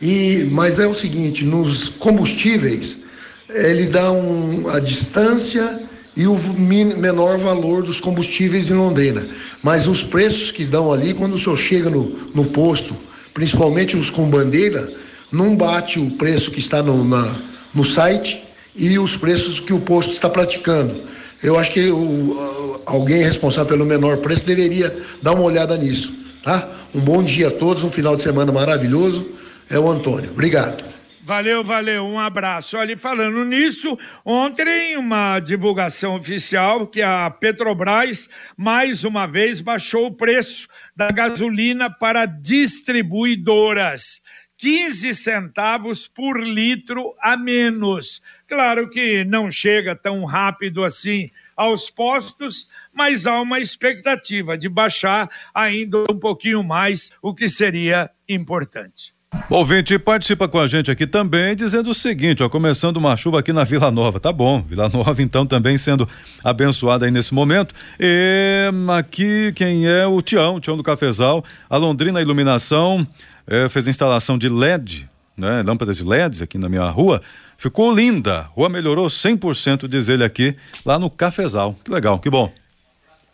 e 0.00 0.48
mas 0.50 0.78
é 0.78 0.86
o 0.86 0.94
seguinte, 0.94 1.44
nos 1.44 1.90
combustíveis 1.90 3.04
ele 3.48 3.86
dá 3.86 4.10
um, 4.10 4.68
a 4.68 4.80
distância 4.80 5.80
e 6.16 6.26
o 6.26 6.36
menor 6.58 7.38
valor 7.38 7.82
dos 7.82 8.00
combustíveis 8.00 8.70
em 8.70 8.74
Londrina. 8.74 9.28
Mas 9.62 9.86
os 9.86 10.02
preços 10.02 10.50
que 10.50 10.64
dão 10.64 10.92
ali, 10.92 11.12
quando 11.12 11.34
o 11.34 11.38
senhor 11.38 11.56
chega 11.56 11.90
no, 11.90 12.30
no 12.34 12.46
posto, 12.46 12.96
principalmente 13.34 13.96
os 13.96 14.08
com 14.08 14.28
bandeira, 14.30 14.90
não 15.30 15.54
bate 15.54 15.98
o 15.98 16.12
preço 16.12 16.50
que 16.50 16.58
está 16.58 16.82
no, 16.82 17.04
na, 17.04 17.38
no 17.74 17.84
site 17.84 18.42
e 18.74 18.98
os 18.98 19.16
preços 19.16 19.60
que 19.60 19.72
o 19.72 19.80
posto 19.80 20.12
está 20.12 20.30
praticando. 20.30 21.02
Eu 21.42 21.58
acho 21.58 21.70
que 21.70 21.90
o, 21.90 22.80
alguém 22.86 23.22
responsável 23.22 23.66
pelo 23.66 23.84
menor 23.84 24.18
preço 24.18 24.46
deveria 24.46 24.96
dar 25.22 25.32
uma 25.32 25.42
olhada 25.42 25.76
nisso, 25.76 26.14
tá? 26.42 26.70
Um 26.94 27.00
bom 27.00 27.22
dia 27.22 27.48
a 27.48 27.50
todos, 27.50 27.84
um 27.84 27.90
final 27.90 28.16
de 28.16 28.22
semana 28.22 28.50
maravilhoso. 28.50 29.28
É 29.68 29.78
o 29.78 29.90
Antônio. 29.90 30.30
Obrigado. 30.30 30.95
Valeu, 31.26 31.64
valeu, 31.64 32.04
um 32.04 32.20
abraço. 32.20 32.76
Olha, 32.76 32.96
falando 32.96 33.44
nisso, 33.44 33.98
ontem 34.24 34.96
uma 34.96 35.40
divulgação 35.40 36.14
oficial 36.14 36.86
que 36.86 37.02
a 37.02 37.28
Petrobras 37.28 38.28
mais 38.56 39.02
uma 39.02 39.26
vez 39.26 39.60
baixou 39.60 40.06
o 40.06 40.14
preço 40.14 40.68
da 40.94 41.10
gasolina 41.10 41.90
para 41.90 42.26
distribuidoras. 42.26 44.22
15 44.56 45.12
centavos 45.14 46.06
por 46.06 46.40
litro 46.40 47.12
a 47.20 47.36
menos. 47.36 48.22
Claro 48.46 48.88
que 48.88 49.24
não 49.24 49.50
chega 49.50 49.96
tão 49.96 50.24
rápido 50.24 50.84
assim 50.84 51.28
aos 51.56 51.90
postos, 51.90 52.70
mas 52.92 53.26
há 53.26 53.40
uma 53.40 53.58
expectativa 53.58 54.56
de 54.56 54.68
baixar 54.68 55.28
ainda 55.52 56.04
um 56.08 56.20
pouquinho 56.20 56.62
mais, 56.62 57.10
o 57.20 57.34
que 57.34 57.48
seria 57.48 58.08
importante. 58.28 59.15
O 59.48 59.54
ouvinte 59.54 59.96
participa 59.96 60.48
com 60.48 60.58
a 60.58 60.66
gente 60.66 60.90
aqui 60.90 61.06
também, 61.06 61.54
dizendo 61.54 61.90
o 61.90 61.94
seguinte, 61.94 62.42
ó, 62.42 62.48
começando 62.48 62.96
uma 62.96 63.16
chuva 63.16 63.38
aqui 63.38 63.52
na 63.52 63.62
Vila 63.62 63.92
Nova, 63.92 64.18
tá 64.18 64.32
bom, 64.32 64.60
Vila 64.60 64.88
Nova 64.88 65.22
então 65.22 65.46
também 65.46 65.78
sendo 65.78 66.08
abençoada 66.42 67.06
aí 67.06 67.12
nesse 67.12 67.32
momento, 67.32 67.72
e 68.00 68.68
aqui 68.98 69.52
quem 69.54 69.86
é? 69.86 70.04
O 70.04 70.20
Tião, 70.20 70.58
Tião 70.58 70.76
do 70.76 70.82
Cafezal, 70.82 71.44
a 71.70 71.76
Londrina 71.76 72.20
Iluminação, 72.20 73.06
é, 73.46 73.68
fez 73.68 73.86
instalação 73.86 74.36
de 74.36 74.48
LED, 74.48 75.08
né, 75.36 75.62
lâmpadas 75.64 75.98
de 75.98 76.04
LEDs 76.04 76.42
aqui 76.42 76.58
na 76.58 76.68
minha 76.68 76.88
rua, 76.88 77.22
ficou 77.56 77.94
linda, 77.94 78.40
a 78.40 78.42
rua 78.42 78.68
melhorou 78.68 79.06
100%, 79.06 79.86
diz 79.86 80.08
ele 80.08 80.24
aqui, 80.24 80.56
lá 80.84 80.98
no 80.98 81.08
Cafezal, 81.08 81.76
que 81.84 81.90
legal, 81.90 82.18
que 82.18 82.28
bom. 82.28 82.52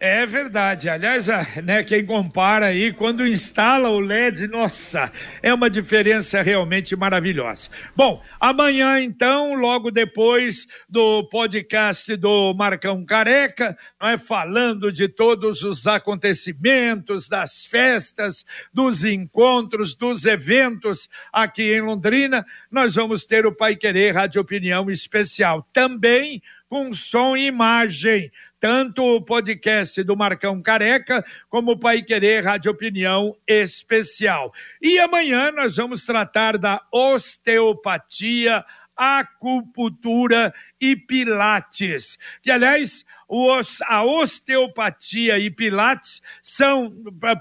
É 0.05 0.27
verdade. 0.27 0.89
Aliás, 0.89 1.29
né, 1.63 1.85
quem 1.85 2.05
compara 2.05 2.67
aí, 2.67 2.93
quando 2.93 3.25
instala 3.25 3.89
o 3.89 4.01
LED, 4.01 4.49
nossa, 4.49 5.13
é 5.41 5.55
uma 5.55 5.71
diferença 5.71 6.43
realmente 6.43 6.97
maravilhosa. 6.97 7.71
Bom, 7.95 8.21
amanhã, 8.41 9.01
então, 9.01 9.55
logo 9.55 9.93
depois 9.93 10.67
do 10.89 11.23
podcast 11.29 12.17
do 12.17 12.53
Marcão 12.53 13.05
Careca, 13.05 13.79
é 14.03 14.19
falando 14.19 14.91
de 14.91 15.07
todos 15.07 15.63
os 15.63 15.87
acontecimentos, 15.87 17.29
das 17.29 17.65
festas, 17.65 18.45
dos 18.75 19.05
encontros, 19.05 19.95
dos 19.95 20.25
eventos 20.25 21.09
aqui 21.33 21.73
em 21.73 21.81
Londrina, 21.81 22.45
nós 22.69 22.97
vamos 22.97 23.25
ter 23.25 23.47
o 23.47 23.55
Pai 23.55 23.77
Querer 23.77 24.17
Rádio 24.17 24.43
Opinião 24.43 24.91
Especial. 24.91 25.65
Também 25.73 26.43
com 26.69 26.91
som 26.91 27.37
e 27.37 27.49
imagem 27.49 28.33
tanto 28.63 29.03
o 29.03 29.21
podcast 29.21 30.05
do 30.05 30.17
Marcão 30.17 30.63
Careca, 30.63 31.25
como 31.51 31.73
o 31.73 31.77
Pai 31.77 32.01
Querer 32.01 32.45
Rádio 32.45 32.71
Opinião 32.71 33.37
Especial. 33.45 34.55
E 34.81 35.01
amanhã 35.01 35.51
nós 35.51 35.79
vamos 35.79 36.05
tratar 36.05 36.57
da 36.57 36.81
osteopatia, 36.93 38.65
acupuntura 38.97 40.55
e 40.81 40.95
pilates, 40.95 42.17
que 42.41 42.53
aliás 42.53 43.05
a 43.87 44.05
osteopatia 44.05 45.39
e 45.39 45.51
pilates 45.51 46.21
são, 46.43 46.93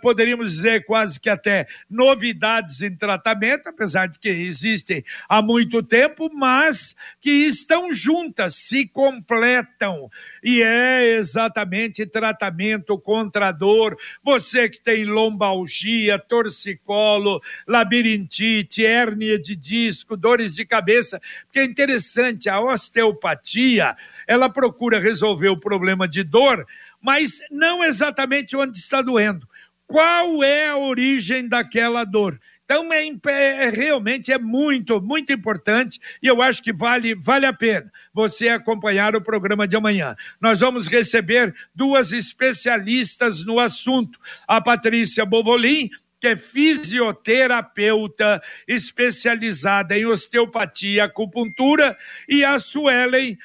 poderíamos 0.02 0.54
dizer, 0.54 0.86
quase 0.86 1.20
que 1.20 1.30
até 1.30 1.68
novidades 1.90 2.82
em 2.82 2.96
tratamento, 2.96 3.68
apesar 3.68 4.08
de 4.08 4.18
que 4.18 4.30
existem 4.30 5.04
há 5.28 5.42
muito 5.42 5.84
tempo, 5.84 6.32
mas 6.34 6.96
que 7.20 7.30
estão 7.30 7.92
juntas, 7.92 8.56
se 8.56 8.88
completam. 8.88 10.10
E 10.42 10.62
é 10.64 11.16
exatamente 11.16 12.06
tratamento 12.06 12.98
contra 12.98 13.52
dor. 13.52 13.98
Você 14.24 14.70
que 14.70 14.80
tem 14.80 15.04
lombalgia, 15.04 16.18
torcicolo, 16.18 17.42
labirintite, 17.68 18.86
hérnia 18.86 19.38
de 19.38 19.56
disco, 19.58 20.16
dores 20.16 20.56
de 20.56 20.66
cabeça, 20.66 21.22
porque 21.44 21.60
é 21.60 21.66
interessante, 21.66 22.48
a 22.50 22.62
osteopatia 22.62 23.98
ela 24.28 24.50
procura 24.50 25.00
resolver 25.00 25.50
o 25.50 25.60
problema 25.60 26.08
de 26.08 26.24
dor, 26.24 26.66
mas 27.02 27.40
não 27.50 27.84
exatamente 27.84 28.56
onde 28.56 28.78
está 28.78 29.02
doendo. 29.02 29.48
Qual 29.88 30.44
é 30.44 30.70
a 30.70 30.78
origem 30.78 31.48
daquela 31.48 32.04
dor? 32.04 32.40
Então, 32.72 32.88
é, 32.94 33.66
é, 33.66 33.70
realmente 33.70 34.32
é 34.32 34.38
muito, 34.38 35.02
muito 35.02 35.34
importante 35.34 36.00
e 36.24 36.28
eu 36.28 36.42
acho 36.42 36.64
que 36.64 36.72
vale, 36.72 37.14
vale 37.14 37.46
a 37.46 37.52
pena 37.52 37.92
você 38.14 38.48
acompanhar 38.48 39.14
o 39.14 39.22
programa 39.22 39.68
de 39.68 39.76
amanhã. 39.76 40.16
Nós 40.40 40.62
vamos 40.62 40.88
receber 40.88 41.54
duas 41.76 42.14
especialistas 42.14 43.44
no 43.44 43.60
assunto: 43.60 44.18
a 44.48 44.62
Patrícia 44.62 45.26
Bovolin, 45.26 45.90
que 46.22 46.28
é 46.28 46.38
fisioterapeuta 46.38 48.40
especializada 48.68 49.98
em 49.98 50.06
osteopatia 50.06 50.92
e 50.92 51.00
acupuntura, 51.00 51.98
e 52.30 52.46
a 52.46 52.60
Suelen 52.60 53.40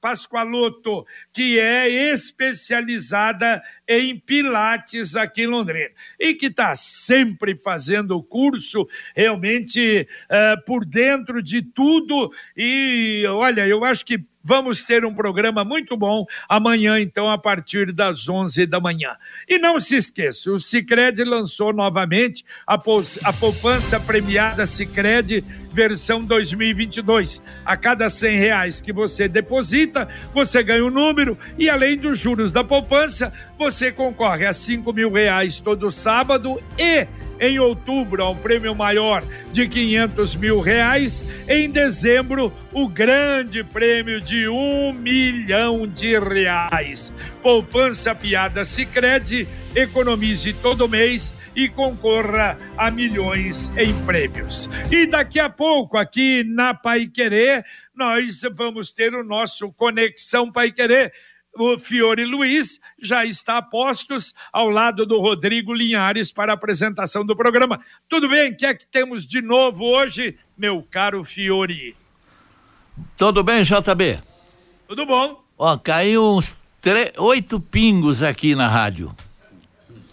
Pascoaloto, 0.00 1.06
que 1.32 1.60
é 1.60 1.88
especializada 2.12 3.62
em 3.86 4.18
Pilates 4.18 5.14
aqui 5.14 5.42
em 5.42 5.46
Londrina 5.46 5.90
e 6.18 6.34
que 6.34 6.46
está 6.46 6.74
sempre 6.74 7.56
fazendo 7.56 8.16
o 8.16 8.22
curso, 8.22 8.88
realmente 9.14 10.08
uh, 10.24 10.64
por 10.64 10.84
dentro 10.84 11.40
de 11.40 11.62
tudo. 11.62 12.32
E 12.56 13.24
olha, 13.28 13.64
eu 13.66 13.84
acho 13.84 14.04
que 14.04 14.24
Vamos 14.44 14.84
ter 14.84 15.06
um 15.06 15.14
programa 15.14 15.64
muito 15.64 15.96
bom 15.96 16.26
amanhã, 16.46 17.00
então, 17.00 17.30
a 17.30 17.38
partir 17.38 17.92
das 17.92 18.28
11 18.28 18.66
da 18.66 18.78
manhã. 18.78 19.16
E 19.48 19.58
não 19.58 19.80
se 19.80 19.96
esqueça, 19.96 20.52
o 20.52 20.60
Cicred 20.60 21.24
lançou 21.24 21.72
novamente 21.72 22.44
a, 22.66 22.74
a 22.74 23.32
poupança 23.32 23.98
premiada 23.98 24.66
Cicred 24.66 25.42
versão 25.74 26.20
2022. 26.20 27.42
A 27.64 27.76
cada 27.76 28.08
100 28.08 28.38
reais 28.38 28.80
que 28.80 28.92
você 28.92 29.26
deposita, 29.26 30.08
você 30.32 30.62
ganha 30.62 30.84
um 30.84 30.90
número 30.90 31.36
e 31.58 31.68
além 31.68 31.98
dos 31.98 32.18
juros 32.18 32.52
da 32.52 32.62
poupança, 32.62 33.32
você 33.58 33.90
concorre 33.90 34.46
a 34.46 34.52
5 34.52 34.92
mil 34.92 35.12
reais 35.12 35.58
todo 35.58 35.90
sábado 35.90 36.60
e 36.78 37.06
em 37.40 37.58
outubro 37.58 38.22
a 38.22 38.30
um 38.30 38.36
prêmio 38.36 38.74
maior 38.74 39.22
de 39.52 39.66
500 39.66 40.36
mil 40.36 40.60
reais. 40.60 41.24
Em 41.48 41.68
dezembro, 41.68 42.52
o 42.72 42.88
grande 42.88 43.64
prêmio 43.64 44.20
de 44.20 44.48
um 44.48 44.92
milhão 44.92 45.86
de 45.86 46.16
reais. 46.18 47.12
Poupança 47.42 48.14
Piada 48.14 48.64
Sicredi 48.64 49.48
economize 49.74 50.52
todo 50.54 50.88
mês 50.88 51.34
e 51.56 51.68
concorra 51.68 52.58
a 52.76 52.90
milhões 52.90 53.70
em 53.76 53.92
prêmios. 54.04 54.68
E 54.90 55.06
daqui 55.06 55.38
a 55.38 55.48
pouco, 55.48 55.63
aqui 55.96 56.44
na 56.44 56.74
Pai 56.74 57.06
Querer, 57.06 57.64
nós 57.94 58.42
vamos 58.52 58.92
ter 58.92 59.14
o 59.14 59.24
nosso 59.24 59.72
Conexão 59.72 60.50
Pai 60.50 60.70
Querer 60.70 61.12
o 61.56 61.78
Fiore 61.78 62.24
Luiz 62.24 62.80
já 63.00 63.24
está 63.24 63.58
a 63.58 63.62
postos 63.62 64.34
ao 64.52 64.68
lado 64.68 65.06
do 65.06 65.20
Rodrigo 65.20 65.72
Linhares 65.72 66.32
para 66.32 66.52
a 66.52 66.54
apresentação 66.54 67.24
do 67.24 67.36
programa. 67.36 67.80
Tudo 68.08 68.28
bem? 68.28 68.50
O 68.50 68.56
que 68.56 68.66
é 68.66 68.74
que 68.74 68.86
temos 68.86 69.26
de 69.26 69.40
novo 69.40 69.84
hoje, 69.84 70.36
meu 70.56 70.82
caro 70.82 71.24
Fiore? 71.24 71.96
Tudo 73.16 73.42
bem, 73.42 73.62
JB? 73.62 74.20
Tudo 74.88 75.06
bom. 75.06 75.42
Ó, 75.56 75.76
caiu 75.78 76.34
uns 76.34 76.56
oito 77.18 77.60
pingos 77.60 78.22
aqui 78.22 78.54
na 78.54 78.68
rádio. 78.68 79.14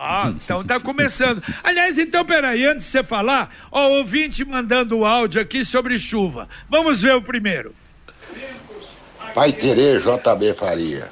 Ah, 0.03 0.33
então 0.35 0.63
tá 0.63 0.79
começando. 0.79 1.43
Aliás, 1.63 1.99
então, 1.99 2.25
peraí, 2.25 2.65
antes 2.65 2.87
de 2.87 2.91
você 2.91 3.03
falar, 3.03 3.55
ó, 3.71 3.87
o 3.87 3.97
ouvinte 3.99 4.43
mandando 4.43 4.97
o 4.97 5.05
áudio 5.05 5.39
aqui 5.39 5.63
sobre 5.63 5.95
chuva. 5.95 6.49
Vamos 6.67 7.03
ver 7.03 7.13
o 7.13 7.21
primeiro. 7.21 7.75
Pai 9.35 9.53
Querer, 9.53 10.01
JB 10.01 10.55
Faria. 10.55 11.07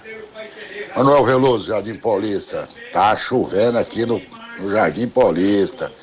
Manuel 0.97 1.23
Veloso, 1.23 1.69
Jardim 1.69 1.97
Paulista. 1.97 2.67
Tá 2.91 3.15
chovendo 3.15 3.77
aqui 3.77 4.07
no, 4.07 4.19
no 4.57 4.71
Jardim 4.71 5.07
Paulista, 5.07 5.93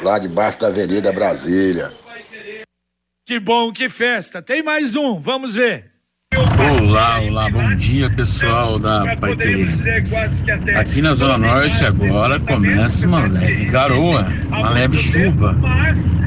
lá 0.00 0.16
debaixo 0.20 0.60
da 0.60 0.68
Avenida 0.68 1.12
Brasília. 1.12 1.90
Que 3.26 3.40
bom, 3.40 3.72
que 3.72 3.88
festa. 3.88 4.40
Tem 4.40 4.62
mais 4.62 4.94
um, 4.94 5.20
vamos 5.20 5.56
ver. 5.56 5.97
Olá, 6.38 7.20
olá, 7.20 7.50
bom 7.50 7.74
dia 7.74 8.08
pessoal 8.10 8.78
da 8.78 9.16
Pai 9.16 9.36
Aqui 10.76 11.02
na 11.02 11.12
Zona 11.12 11.36
Norte 11.36 11.84
agora 11.84 12.38
começa 12.38 13.08
uma 13.08 13.26
leve 13.26 13.64
garoa, 13.64 14.28
uma 14.46 14.70
leve 14.70 14.98
chuva. 14.98 15.56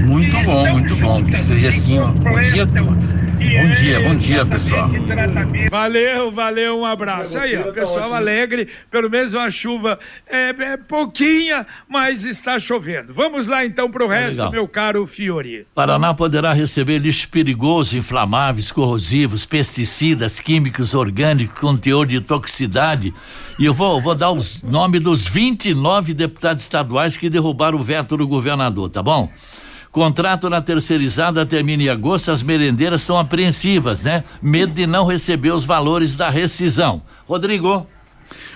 Muito 0.01 0.37
bom, 0.43 0.67
muito 0.73 0.95
bom. 0.97 1.23
Que 1.23 1.37
seja 1.37 1.69
assim 1.69 1.99
o 1.99 2.39
dia 2.51 2.67
todo. 2.67 3.20
Bom 3.41 3.71
dia, 3.73 3.99
bom 3.99 4.15
dia, 4.15 4.45
pessoal. 4.45 4.87
Valeu, 5.69 6.31
valeu, 6.31 6.79
um 6.79 6.85
abraço. 6.85 7.39
Aí, 7.39 7.57
ó, 7.57 7.71
pessoal 7.71 8.13
alegre, 8.13 8.67
pelo 8.91 9.09
menos 9.09 9.33
uma 9.33 9.49
chuva 9.49 9.99
é, 10.27 10.49
é 10.49 10.77
pouquinha, 10.77 11.65
mas 11.89 12.23
está 12.23 12.59
chovendo. 12.59 13.11
Vamos 13.11 13.47
lá 13.47 13.65
então 13.65 13.89
para 13.89 14.05
o 14.05 14.07
resto, 14.07 14.37
Legal. 14.37 14.51
meu 14.51 14.67
caro 14.67 15.07
Fiori. 15.07 15.65
Paraná 15.73 16.13
poderá 16.13 16.53
receber 16.53 16.99
lixo 16.99 17.27
perigoso, 17.29 17.97
inflamáveis, 17.97 18.71
corrosivos, 18.71 19.43
pesticidas, 19.43 20.39
químicos 20.39 20.93
orgânicos 20.93 21.59
com 21.59 21.75
teor 21.75 22.05
de 22.05 22.21
toxicidade. 22.21 23.11
E 23.57 23.65
eu 23.65 23.73
vou, 23.73 23.99
vou 23.99 24.13
dar 24.13 24.31
os 24.31 24.61
nomes 24.61 25.01
dos 25.01 25.27
29 25.27 26.13
deputados 26.13 26.61
estaduais 26.61 27.17
que 27.17 27.29
derrubaram 27.29 27.79
o 27.79 27.83
veto 27.83 28.15
do 28.15 28.27
governador, 28.27 28.89
tá 28.89 29.01
bom? 29.01 29.31
Contrato 29.91 30.49
na 30.49 30.61
terceirizada 30.61 31.45
termina 31.45 31.83
em 31.83 31.89
agosto, 31.89 32.31
as 32.31 32.41
merendeiras 32.41 33.01
são 33.01 33.19
apreensivas, 33.19 34.03
né? 34.03 34.23
Medo 34.41 34.73
de 34.73 34.87
não 34.87 35.05
receber 35.05 35.51
os 35.51 35.65
valores 35.65 36.15
da 36.15 36.29
rescisão. 36.29 37.01
Rodrigo. 37.27 37.85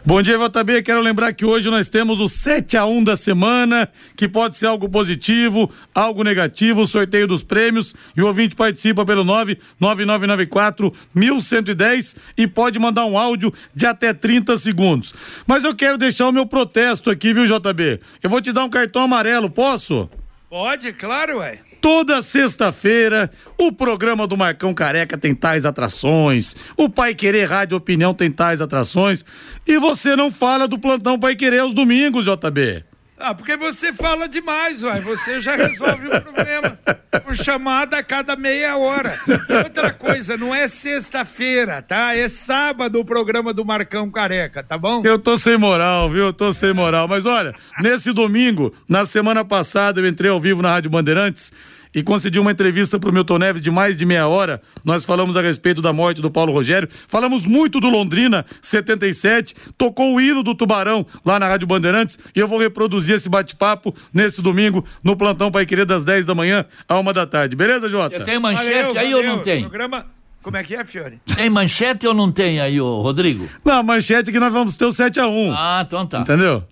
Bom 0.05 0.21
dia, 0.21 0.37
JB. 0.37 0.83
Quero 0.83 1.01
lembrar 1.01 1.33
que 1.33 1.43
hoje 1.43 1.69
nós 1.69 1.89
temos 1.89 2.21
o 2.21 2.29
7 2.29 2.77
a 2.77 2.85
1 2.85 3.03
da 3.03 3.17
semana, 3.17 3.89
que 4.15 4.29
pode 4.29 4.55
ser 4.55 4.67
algo 4.67 4.87
positivo, 4.87 5.69
algo 5.93 6.23
negativo, 6.23 6.83
o 6.83 6.87
sorteio 6.87 7.27
dos 7.27 7.43
prêmios. 7.43 7.93
E 8.15 8.21
o 8.21 8.27
ouvinte 8.27 8.55
participa 8.55 9.05
pelo 9.05 9.25
99994 9.25 10.93
1110 11.13 12.15
e 12.37 12.47
pode 12.47 12.79
mandar 12.79 13.05
um 13.05 13.17
áudio 13.17 13.53
de 13.75 13.85
até 13.85 14.13
30 14.13 14.57
segundos. 14.57 15.13
Mas 15.45 15.65
eu 15.65 15.75
quero 15.75 15.97
deixar 15.97 16.29
o 16.29 16.31
meu 16.31 16.45
protesto 16.45 17.09
aqui, 17.09 17.33
viu, 17.33 17.45
JB? 17.45 17.99
Eu 18.23 18.29
vou 18.29 18.39
te 18.39 18.53
dar 18.53 18.63
um 18.63 18.69
cartão 18.69 19.01
amarelo, 19.01 19.49
posso? 19.49 20.09
Pode, 20.55 20.93
claro, 20.93 21.39
ué. 21.39 21.59
Toda 21.81 22.21
sexta-feira, 22.21 23.29
o 23.57 23.73
programa 23.73 24.25
do 24.25 24.37
Marcão 24.37 24.73
Careca 24.73 25.17
tem 25.17 25.35
tais 25.35 25.65
atrações, 25.65 26.55
o 26.77 26.87
Pai 26.87 27.13
Querer 27.13 27.43
Rádio 27.43 27.75
Opinião 27.75 28.13
tem 28.13 28.31
tais 28.31 28.61
atrações, 28.61 29.25
e 29.67 29.77
você 29.77 30.15
não 30.15 30.31
fala 30.31 30.65
do 30.65 30.79
plantão 30.79 31.19
Pai 31.19 31.35
Querer 31.35 31.59
aos 31.59 31.73
domingos, 31.73 32.23
JB. 32.23 32.85
Ah, 33.17 33.33
porque 33.33 33.55
você 33.55 33.93
fala 33.93 34.27
demais, 34.27 34.83
uai. 34.83 34.99
Você 35.01 35.39
já 35.39 35.55
resolve 35.55 36.07
o 36.07 36.21
problema. 36.21 36.77
Por 37.23 37.33
chamada 37.33 37.97
a 37.97 38.03
cada 38.03 38.35
meia 38.35 38.75
hora. 38.77 39.17
Outra 39.63 39.93
coisa, 39.93 40.35
não 40.35 40.53
é 40.53 40.67
sexta-feira, 40.67 41.81
tá? 41.81 42.15
É 42.15 42.27
sábado 42.27 42.99
o 42.99 43.05
programa 43.05 43.53
do 43.53 43.63
Marcão 43.63 44.11
Careca, 44.11 44.61
tá 44.61 44.77
bom? 44.77 45.01
Eu 45.05 45.17
tô 45.17 45.37
sem 45.37 45.57
moral, 45.57 46.09
viu? 46.09 46.25
Eu 46.25 46.33
tô 46.33 46.51
sem 46.51 46.73
moral. 46.73 47.07
Mas 47.07 47.25
olha, 47.25 47.55
nesse 47.79 48.11
domingo, 48.11 48.73
na 48.87 49.05
semana 49.05 49.45
passada, 49.45 50.01
eu 50.01 50.07
entrei 50.07 50.29
ao 50.29 50.39
vivo 50.39 50.61
na 50.61 50.71
Rádio 50.71 50.91
Bandeirantes 50.91 51.53
e 51.95 52.03
concedi 52.03 52.37
uma 52.37 52.51
entrevista 52.51 52.99
para 52.99 53.09
o 53.09 53.13
Milton 53.13 53.37
Neves 53.39 53.61
de 53.61 53.71
mais 53.71 53.95
de 53.95 54.05
meia 54.05 54.27
hora. 54.27 54.61
Nós 54.83 55.05
falamos 55.05 55.37
a 55.37 55.41
respeito 55.41 55.81
da 55.81 55.93
morte 55.93 56.21
do 56.21 56.29
Paulo 56.29 56.51
Rogério, 56.51 56.89
falamos 57.07 57.47
muito 57.47 57.79
do 57.79 57.89
Londrina 57.89 58.45
77, 58.61 59.55
tocou 59.77 60.13
o 60.13 60.19
hino 60.19 60.43
do 60.43 60.53
Tubarão 60.53 61.05
lá 61.23 61.39
na 61.39 61.47
Rádio 61.47 61.65
Bandeirantes 61.65 62.19
e 62.35 62.39
eu 62.39 62.47
vou 62.47 62.59
reproduzir 62.59 63.15
esse 63.15 63.29
bate-papo 63.29 63.95
nesse 64.13 64.41
domingo 64.41 64.83
no 65.01 65.15
plantão 65.15 65.49
Pai 65.49 65.65
Querer 65.65 65.85
das 65.85 66.03
10 66.03 66.25
da 66.25 66.35
manhã 66.35 66.65
à 66.87 66.99
uma 66.99 67.13
da 67.13 67.25
tarde. 67.25 67.55
Beleza, 67.55 67.87
Jota? 67.87 68.17
Você 68.17 68.23
tem 68.25 68.37
manchete 68.37 68.67
valeu, 68.67 68.99
aí 68.99 69.11
valeu. 69.13 69.17
ou 69.17 69.23
não 69.23 69.39
tem? 69.41 69.61
Programa... 69.61 70.05
Como 70.43 70.57
é 70.57 70.63
que 70.63 70.75
é, 70.75 70.85
Fiore? 70.85 71.19
Tem 71.35 71.49
manchete 71.49 72.05
ou 72.05 72.13
não 72.13 72.31
tem 72.31 72.59
aí, 72.59 72.79
ô 72.79 73.01
Rodrigo? 73.01 73.49
Não, 73.65 73.81
manchete 73.81 74.29
é 74.29 74.33
que 74.33 74.39
nós 74.39 74.53
vamos 74.53 74.77
ter 74.77 74.85
o 74.85 74.89
7x1. 74.89 75.51
Ah, 75.57 75.83
então 75.87 76.05
tá. 76.05 76.19
Entendeu? 76.19 76.63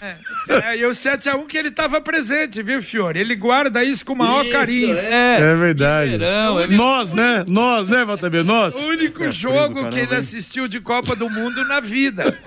É, 0.00 0.16
é, 0.48 0.78
e 0.78 0.86
o 0.86 0.90
7x1 0.90 1.46
que 1.46 1.58
ele 1.58 1.68
estava 1.68 2.00
presente, 2.00 2.62
viu, 2.62 2.80
Fiore? 2.80 3.18
Ele 3.18 3.34
guarda 3.34 3.82
isso 3.82 4.04
com 4.04 4.12
o 4.12 4.16
maior 4.16 4.44
isso, 4.44 4.52
carinho. 4.52 4.96
É, 4.96 5.40
é 5.40 5.54
verdade. 5.56 6.10
Verão, 6.12 6.60
é 6.60 6.66
nós, 6.68 7.12
né? 7.12 7.44
Nós, 7.48 7.88
né, 7.88 8.04
Valtamir? 8.04 8.44
Nós. 8.44 8.74
O 8.74 8.78
único 8.78 9.24
é 9.24 9.30
jogo 9.32 9.88
que 9.88 9.98
ele 9.98 10.14
assistiu 10.14 10.68
de 10.68 10.80
Copa 10.80 11.16
do 11.16 11.28
Mundo 11.28 11.66
na 11.66 11.80
vida. 11.80 12.38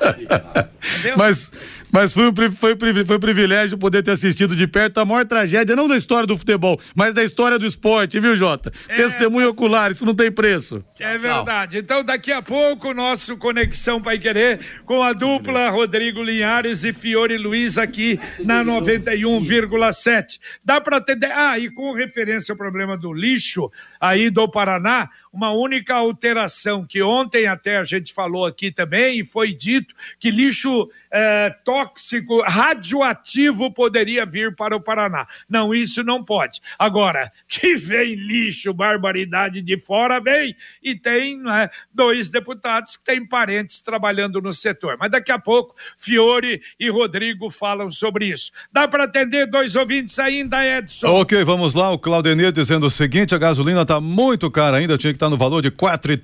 Mas, 1.18 1.52
mas 1.92 2.14
foi, 2.14 2.30
um, 2.30 2.34
foi, 2.52 2.76
foi 3.06 3.18
um 3.18 3.20
privilégio 3.20 3.78
poder 3.78 4.04
ter 4.04 4.12
assistido 4.12 4.56
de 4.56 4.68
perto 4.68 5.00
a 5.00 5.06
maior 5.06 5.26
tragédia, 5.26 5.76
não 5.76 5.88
da 5.88 5.98
história 5.98 6.28
do 6.28 6.38
futebol, 6.38 6.80
mas 6.96 7.14
da 7.14 7.24
história 7.24 7.58
do 7.58 7.66
esporte, 7.66 8.20
viu, 8.20 8.36
Jota? 8.36 8.72
É, 8.88 8.96
Testemunho 8.96 9.50
ocular, 9.50 9.92
isso 9.92 10.06
não 10.06 10.16
tem 10.16 10.32
preço. 10.32 10.84
É 11.00 11.18
verdade. 11.18 11.78
Então, 11.80 12.04
daqui 12.04 12.32
a 12.32 12.42
pouco, 12.42 12.94
nosso 12.94 13.38
Conexão 13.38 14.02
Pai 14.02 14.20
Querer 14.20 14.60
com 14.86 15.02
a 15.02 15.14
dupla 15.14 15.70
Rodrigo 15.70 16.22
Linhares 16.22 16.84
e 16.84 16.94
Fiore 16.94 17.38
Luiz 17.38 17.78
aqui 17.78 18.20
na 18.40 18.64
91,7. 18.64 20.40
Dá 20.64 20.80
para 20.82 20.98
atender. 20.98 21.32
Ah, 21.32 21.58
e 21.58 21.70
com 21.72 21.94
referência 21.94 22.52
ao 22.52 22.58
problema 22.58 22.98
do 22.98 23.14
lixo 23.14 23.72
aí 24.00 24.30
do 24.30 24.50
Paraná, 24.50 25.10
uma 25.32 25.52
única 25.52 25.96
alteração 25.96 26.86
que 26.86 27.02
ontem 27.02 27.48
até 27.48 27.78
a 27.78 27.84
gente 27.84 28.14
falou 28.14 28.46
aqui 28.46 28.72
também 28.72 29.20
e 29.20 29.26
foi 29.26 29.54
dito 29.54 29.94
que 30.20 30.32
lixo 30.32 30.90
é, 31.12 31.50
tóxico, 31.64 32.42
radioativo 32.42 33.72
poderia 33.72 34.26
vir 34.26 34.56
para 34.56 34.76
o 34.76 34.82
Paraná. 34.82 35.28
Não, 35.50 35.74
isso 35.74 36.04
não 36.04 36.24
pode. 36.24 36.62
Agora, 36.78 37.32
que 37.48 37.76
vem 37.76 38.16
lixo, 38.16 38.74
barbaridade 38.74 39.62
de 39.62 39.78
fora, 39.78 40.20
vem. 40.20 40.56
E 40.82 40.96
tem 40.96 41.40
né, 41.40 41.70
dois 41.94 42.30
deputados 42.30 42.98
que 42.98 43.04
têm 43.04 43.26
parentes 43.26 43.82
trabalhando 43.82 44.42
no 44.42 44.54
setor. 44.54 44.98
Mas 45.00 45.12
daqui 45.12 45.32
a 45.32 45.40
pouco, 45.40 45.76
Fiore 45.98 46.62
e 46.80 46.90
Rodrigo 46.90 47.50
falam 47.50 47.90
sobre 47.90 48.28
isso. 48.28 48.52
Dá 48.72 48.88
para 48.88 49.06
atender 49.06 49.48
dois 49.48 49.76
ouvintes 49.76 50.18
ainda, 50.20 50.66
Edson? 50.66 51.08
Ok, 51.08 51.44
vamos 51.44 51.74
lá. 51.74 51.92
O 51.92 52.00
Claudenir 52.00 52.52
dizendo 52.52 52.86
o 52.86 52.90
seguinte: 52.90 53.34
a 53.34 53.38
gasolina 53.38 53.86
está 53.90 54.00
muito 54.00 54.52
cara 54.52 54.78
ainda, 54.78 55.00
tinha 55.00 55.12
que 55.12 55.18
estar 55.18 55.26
tá 55.26 55.30
no 55.32 55.38
valor 55.38 55.64
de 55.64 55.72
quatro 55.72 56.14
e 56.14 56.20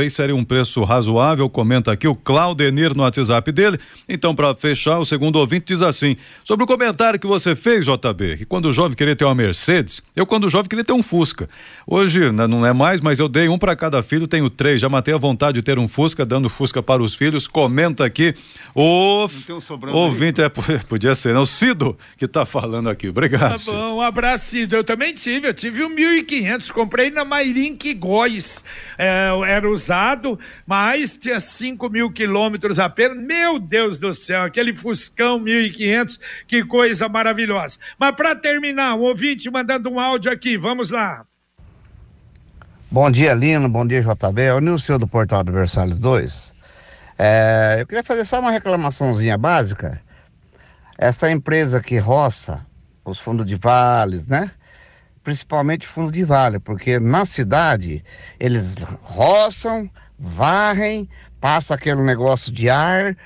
aí 0.00 0.10
seria 0.10 0.34
um 0.34 0.44
preço 0.44 0.82
razoável. 0.82 1.48
Comenta 1.48 1.92
aqui 1.92 2.08
o 2.08 2.16
Claudenir 2.16 2.96
no 2.96 3.04
WhatsApp 3.04 3.52
dele. 3.52 3.78
Então, 4.08 4.34
para 4.34 4.52
fechar, 4.54 4.98
o 4.98 5.04
segundo 5.04 5.36
ouvinte 5.36 5.66
diz 5.66 5.82
assim: 5.82 6.16
sobre 6.44 6.64
o 6.64 6.66
comentário 6.66 7.18
que 7.18 7.26
você 7.26 7.54
fez, 7.54 7.84
JB, 7.84 8.38
que 8.38 8.44
quando 8.44 8.66
o 8.66 8.72
jovem 8.72 8.96
queria 8.96 9.14
ter 9.14 9.24
uma 9.24 9.34
Mercedes, 9.34 10.02
eu, 10.16 10.26
quando 10.26 10.48
jovem, 10.48 10.68
queria 10.68 10.84
ter 10.84 10.92
um 10.92 11.02
Fusca. 11.02 11.48
Hoje 11.86 12.32
né, 12.32 12.46
não 12.46 12.66
é 12.66 12.72
mais, 12.72 13.00
mas 13.00 13.18
eu 13.18 13.28
dei 13.28 13.48
um 13.48 13.58
para 13.58 13.76
cada 13.76 14.02
filho, 14.02 14.26
tenho 14.26 14.50
três. 14.50 14.80
Já 14.80 14.88
matei 14.88 15.14
a 15.14 15.18
vontade 15.18 15.56
de 15.56 15.62
ter 15.62 15.78
um 15.78 15.86
Fusca, 15.86 16.26
dando 16.26 16.48
Fusca 16.48 16.82
para 16.82 17.02
os 17.02 17.14
filhos. 17.14 17.46
Comenta 17.46 18.04
aqui. 18.04 18.34
O 18.74 19.26
um 19.26 19.92
ouvinte, 19.92 20.40
é, 20.42 20.48
podia 20.88 21.14
ser, 21.14 21.34
não? 21.34 21.42
O 21.42 21.46
Cido 21.46 21.96
que 22.16 22.24
está 22.24 22.44
falando 22.44 22.88
aqui. 22.88 23.08
Obrigado. 23.08 23.64
Tá 23.64 23.72
bom, 23.72 23.96
um 23.96 24.00
abraço, 24.00 24.46
Cido. 24.46 24.76
Eu 24.76 24.84
também 24.84 25.14
tive, 25.14 25.48
eu 25.48 25.54
tive 25.54 25.84
um 25.84 25.94
1.500, 25.94 26.70
comprei 26.72 26.95
na 27.10 27.24
Mairink 27.24 27.94
Góis. 27.94 28.64
É, 28.98 29.28
era 29.46 29.68
usado, 29.70 30.38
mas 30.66 31.16
tinha 31.16 31.38
5 31.38 31.88
mil 31.88 32.10
quilômetros 32.10 32.78
apenas. 32.78 33.16
Meu 33.16 33.58
Deus 33.58 33.98
do 33.98 34.12
céu, 34.14 34.42
aquele 34.42 34.74
Fuscão 34.74 35.38
1500, 35.38 36.18
que 36.46 36.64
coisa 36.64 37.08
maravilhosa. 37.08 37.78
Mas 37.98 38.14
para 38.16 38.34
terminar, 38.34 38.94
um 38.94 39.02
ouvinte 39.02 39.50
mandando 39.50 39.90
um 39.90 40.00
áudio 40.00 40.32
aqui, 40.32 40.56
vamos 40.56 40.90
lá. 40.90 41.24
Bom 42.90 43.10
dia, 43.10 43.34
Lino, 43.34 43.68
bom 43.68 43.86
dia, 43.86 44.00
JB. 44.00 44.42
É 44.42 44.54
o 44.54 44.60
Nilson 44.60 44.98
do 44.98 45.06
Portal 45.06 45.44
Versalhes 45.44 45.98
2. 45.98 46.54
É, 47.18 47.78
eu 47.80 47.86
queria 47.86 48.02
fazer 48.02 48.24
só 48.24 48.40
uma 48.40 48.50
reclamaçãozinha 48.50 49.36
básica. 49.36 50.00
Essa 50.96 51.30
empresa 51.30 51.80
que 51.80 51.98
roça 51.98 52.64
os 53.04 53.20
fundos 53.20 53.44
de 53.44 53.56
vales, 53.56 54.28
né? 54.28 54.50
Principalmente 55.26 55.88
fundo 55.88 56.12
de 56.12 56.22
vale, 56.22 56.60
porque 56.60 57.00
na 57.00 57.26
cidade 57.26 58.04
eles 58.38 58.76
roçam, 59.02 59.90
varrem, 60.16 61.08
passa 61.40 61.74
aquele 61.74 62.00
negócio 62.00 62.52
de 62.52 62.70
ar, 62.70 63.16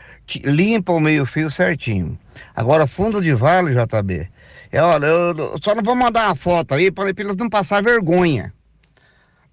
limpa 0.43 0.93
o 0.93 0.99
meio-fio 0.99 1.51
certinho. 1.51 2.19
Agora, 2.57 2.87
fundo 2.87 3.21
de 3.21 3.35
vale, 3.35 3.75
JB, 3.75 4.31
é, 4.73 4.81
olha, 4.81 5.05
eu 5.05 5.59
só 5.61 5.75
não 5.75 5.83
vou 5.83 5.95
mandar 5.95 6.29
uma 6.29 6.35
foto 6.35 6.73
aí 6.73 6.91
para 6.91 7.11
eles 7.11 7.37
não 7.37 7.51
passar 7.51 7.83
vergonha. 7.83 8.51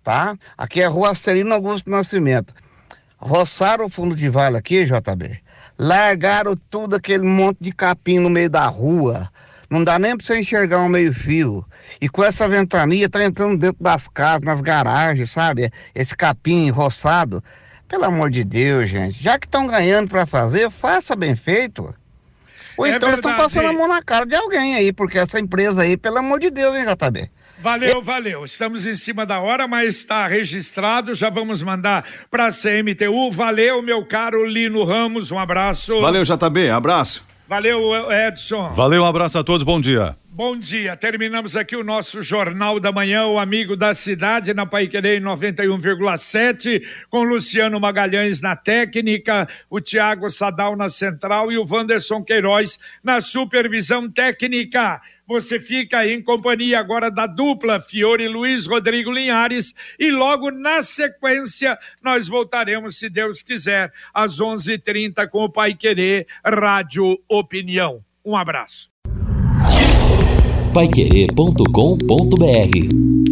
Tá? 0.01 0.37
Aqui 0.57 0.81
é 0.81 0.85
Rua 0.85 1.13
Celino 1.15 1.53
Augusto 1.53 1.89
Nascimento. 1.89 2.53
roçaram 3.17 3.87
o 3.87 3.89
fundo 3.89 4.15
de 4.15 4.29
vale 4.29 4.55
aqui, 4.55 4.85
JB. 4.85 5.37
Largaram 5.77 6.55
tudo 6.69 6.95
aquele 6.95 7.25
monte 7.25 7.57
de 7.59 7.73
capim 7.73 8.19
no 8.19 8.29
meio 8.29 8.49
da 8.49 8.65
rua. 8.67 9.29
Não 9.69 9.83
dá 9.83 9.99
nem 9.99 10.15
para 10.15 10.25
você 10.25 10.39
enxergar 10.39 10.79
um 10.79 10.87
meio-fio. 10.87 11.65
E 12.01 12.09
com 12.09 12.23
essa 12.23 12.47
ventania 12.47 13.09
tá 13.09 13.23
entrando 13.23 13.57
dentro 13.57 13.81
das 13.81 14.07
casas, 14.07 14.41
nas 14.41 14.61
garagens, 14.61 15.31
sabe? 15.31 15.71
Esse 15.93 16.15
capim 16.15 16.69
roçado. 16.69 17.43
Pelo 17.87 18.05
amor 18.05 18.29
de 18.29 18.43
Deus, 18.43 18.89
gente. 18.89 19.21
Já 19.21 19.39
que 19.39 19.47
estão 19.47 19.65
ganhando 19.65 20.09
para 20.09 20.25
fazer, 20.25 20.69
faça 20.69 21.15
bem 21.15 21.35
feito. 21.35 21.93
Ou 22.77 22.85
É 22.85 22.91
então 22.91 23.09
eles 23.09 23.19
estão 23.19 23.35
passando 23.35 23.67
a 23.69 23.73
mão 23.73 23.87
na 23.87 24.01
cara 24.01 24.25
de 24.25 24.35
alguém 24.35 24.75
aí, 24.75 24.93
porque 24.93 25.17
essa 25.17 25.39
empresa 25.39 25.81
aí, 25.83 25.97
pelo 25.97 26.17
amor 26.19 26.39
de 26.39 26.51
Deus, 26.51 26.75
hein, 26.75 26.85
JB? 26.85 27.29
Valeu, 27.59 28.03
valeu. 28.03 28.45
Estamos 28.45 28.85
em 28.85 28.93
cima 28.93 29.25
da 29.25 29.39
hora, 29.39 29.67
mas 29.67 29.95
está 29.95 30.27
registrado. 30.27 31.15
Já 31.15 31.29
vamos 31.29 31.63
mandar 31.63 32.05
para 32.29 32.47
a 32.47 32.51
CMTU. 32.51 33.31
Valeu, 33.31 33.81
meu 33.81 34.05
caro 34.05 34.45
Lino 34.45 34.83
Ramos. 34.83 35.31
Um 35.31 35.39
abraço. 35.39 35.99
Valeu, 35.99 36.23
JB, 36.23 36.69
abraço. 36.69 37.25
Valeu, 37.47 37.81
Edson. 38.11 38.69
Valeu, 38.71 39.03
um 39.03 39.05
abraço 39.05 39.39
a 39.39 39.43
todos, 39.43 39.63
bom 39.63 39.81
dia. 39.81 40.15
Bom 40.37 40.55
dia, 40.55 40.95
terminamos 40.95 41.55
aqui 41.55 41.75
o 41.75 41.83
nosso 41.83 42.21
Jornal 42.21 42.79
da 42.79 42.91
Manhã, 42.91 43.25
o 43.25 43.39
Amigo 43.39 43.75
da 43.75 43.95
Cidade, 43.95 44.53
na 44.53 44.67
Paiquerê 44.67 45.19
91,7, 45.19 46.87
com 47.09 47.23
Luciano 47.23 47.79
Magalhães 47.79 48.39
na 48.39 48.55
técnica, 48.55 49.49
o 49.67 49.81
Tiago 49.81 50.29
Sadal 50.29 50.75
na 50.75 50.89
central 50.89 51.51
e 51.51 51.57
o 51.57 51.65
Wanderson 51.67 52.23
Queiroz 52.23 52.77
na 53.03 53.19
supervisão 53.19 54.07
técnica. 54.07 55.01
Você 55.25 55.59
fica 55.59 56.07
em 56.07 56.21
companhia 56.21 56.77
agora 56.77 57.09
da 57.09 57.25
dupla 57.25 57.81
Fiore 57.81 58.27
Luiz 58.27 58.67
Rodrigo 58.67 59.11
Linhares 59.11 59.73
e 59.97 60.11
logo 60.11 60.51
na 60.51 60.83
sequência 60.83 61.79
nós 61.99 62.27
voltaremos, 62.27 62.99
se 62.99 63.09
Deus 63.09 63.41
quiser, 63.41 63.91
às 64.13 64.39
11:30 64.39 65.27
com 65.27 65.45
o 65.45 65.51
Pai 65.51 65.73
Querer 65.73 66.27
Rádio 66.45 67.19
Opinião. 67.27 68.05
Um 68.23 68.37
abraço. 68.37 68.96
Paiquerê.com.br 70.77 73.26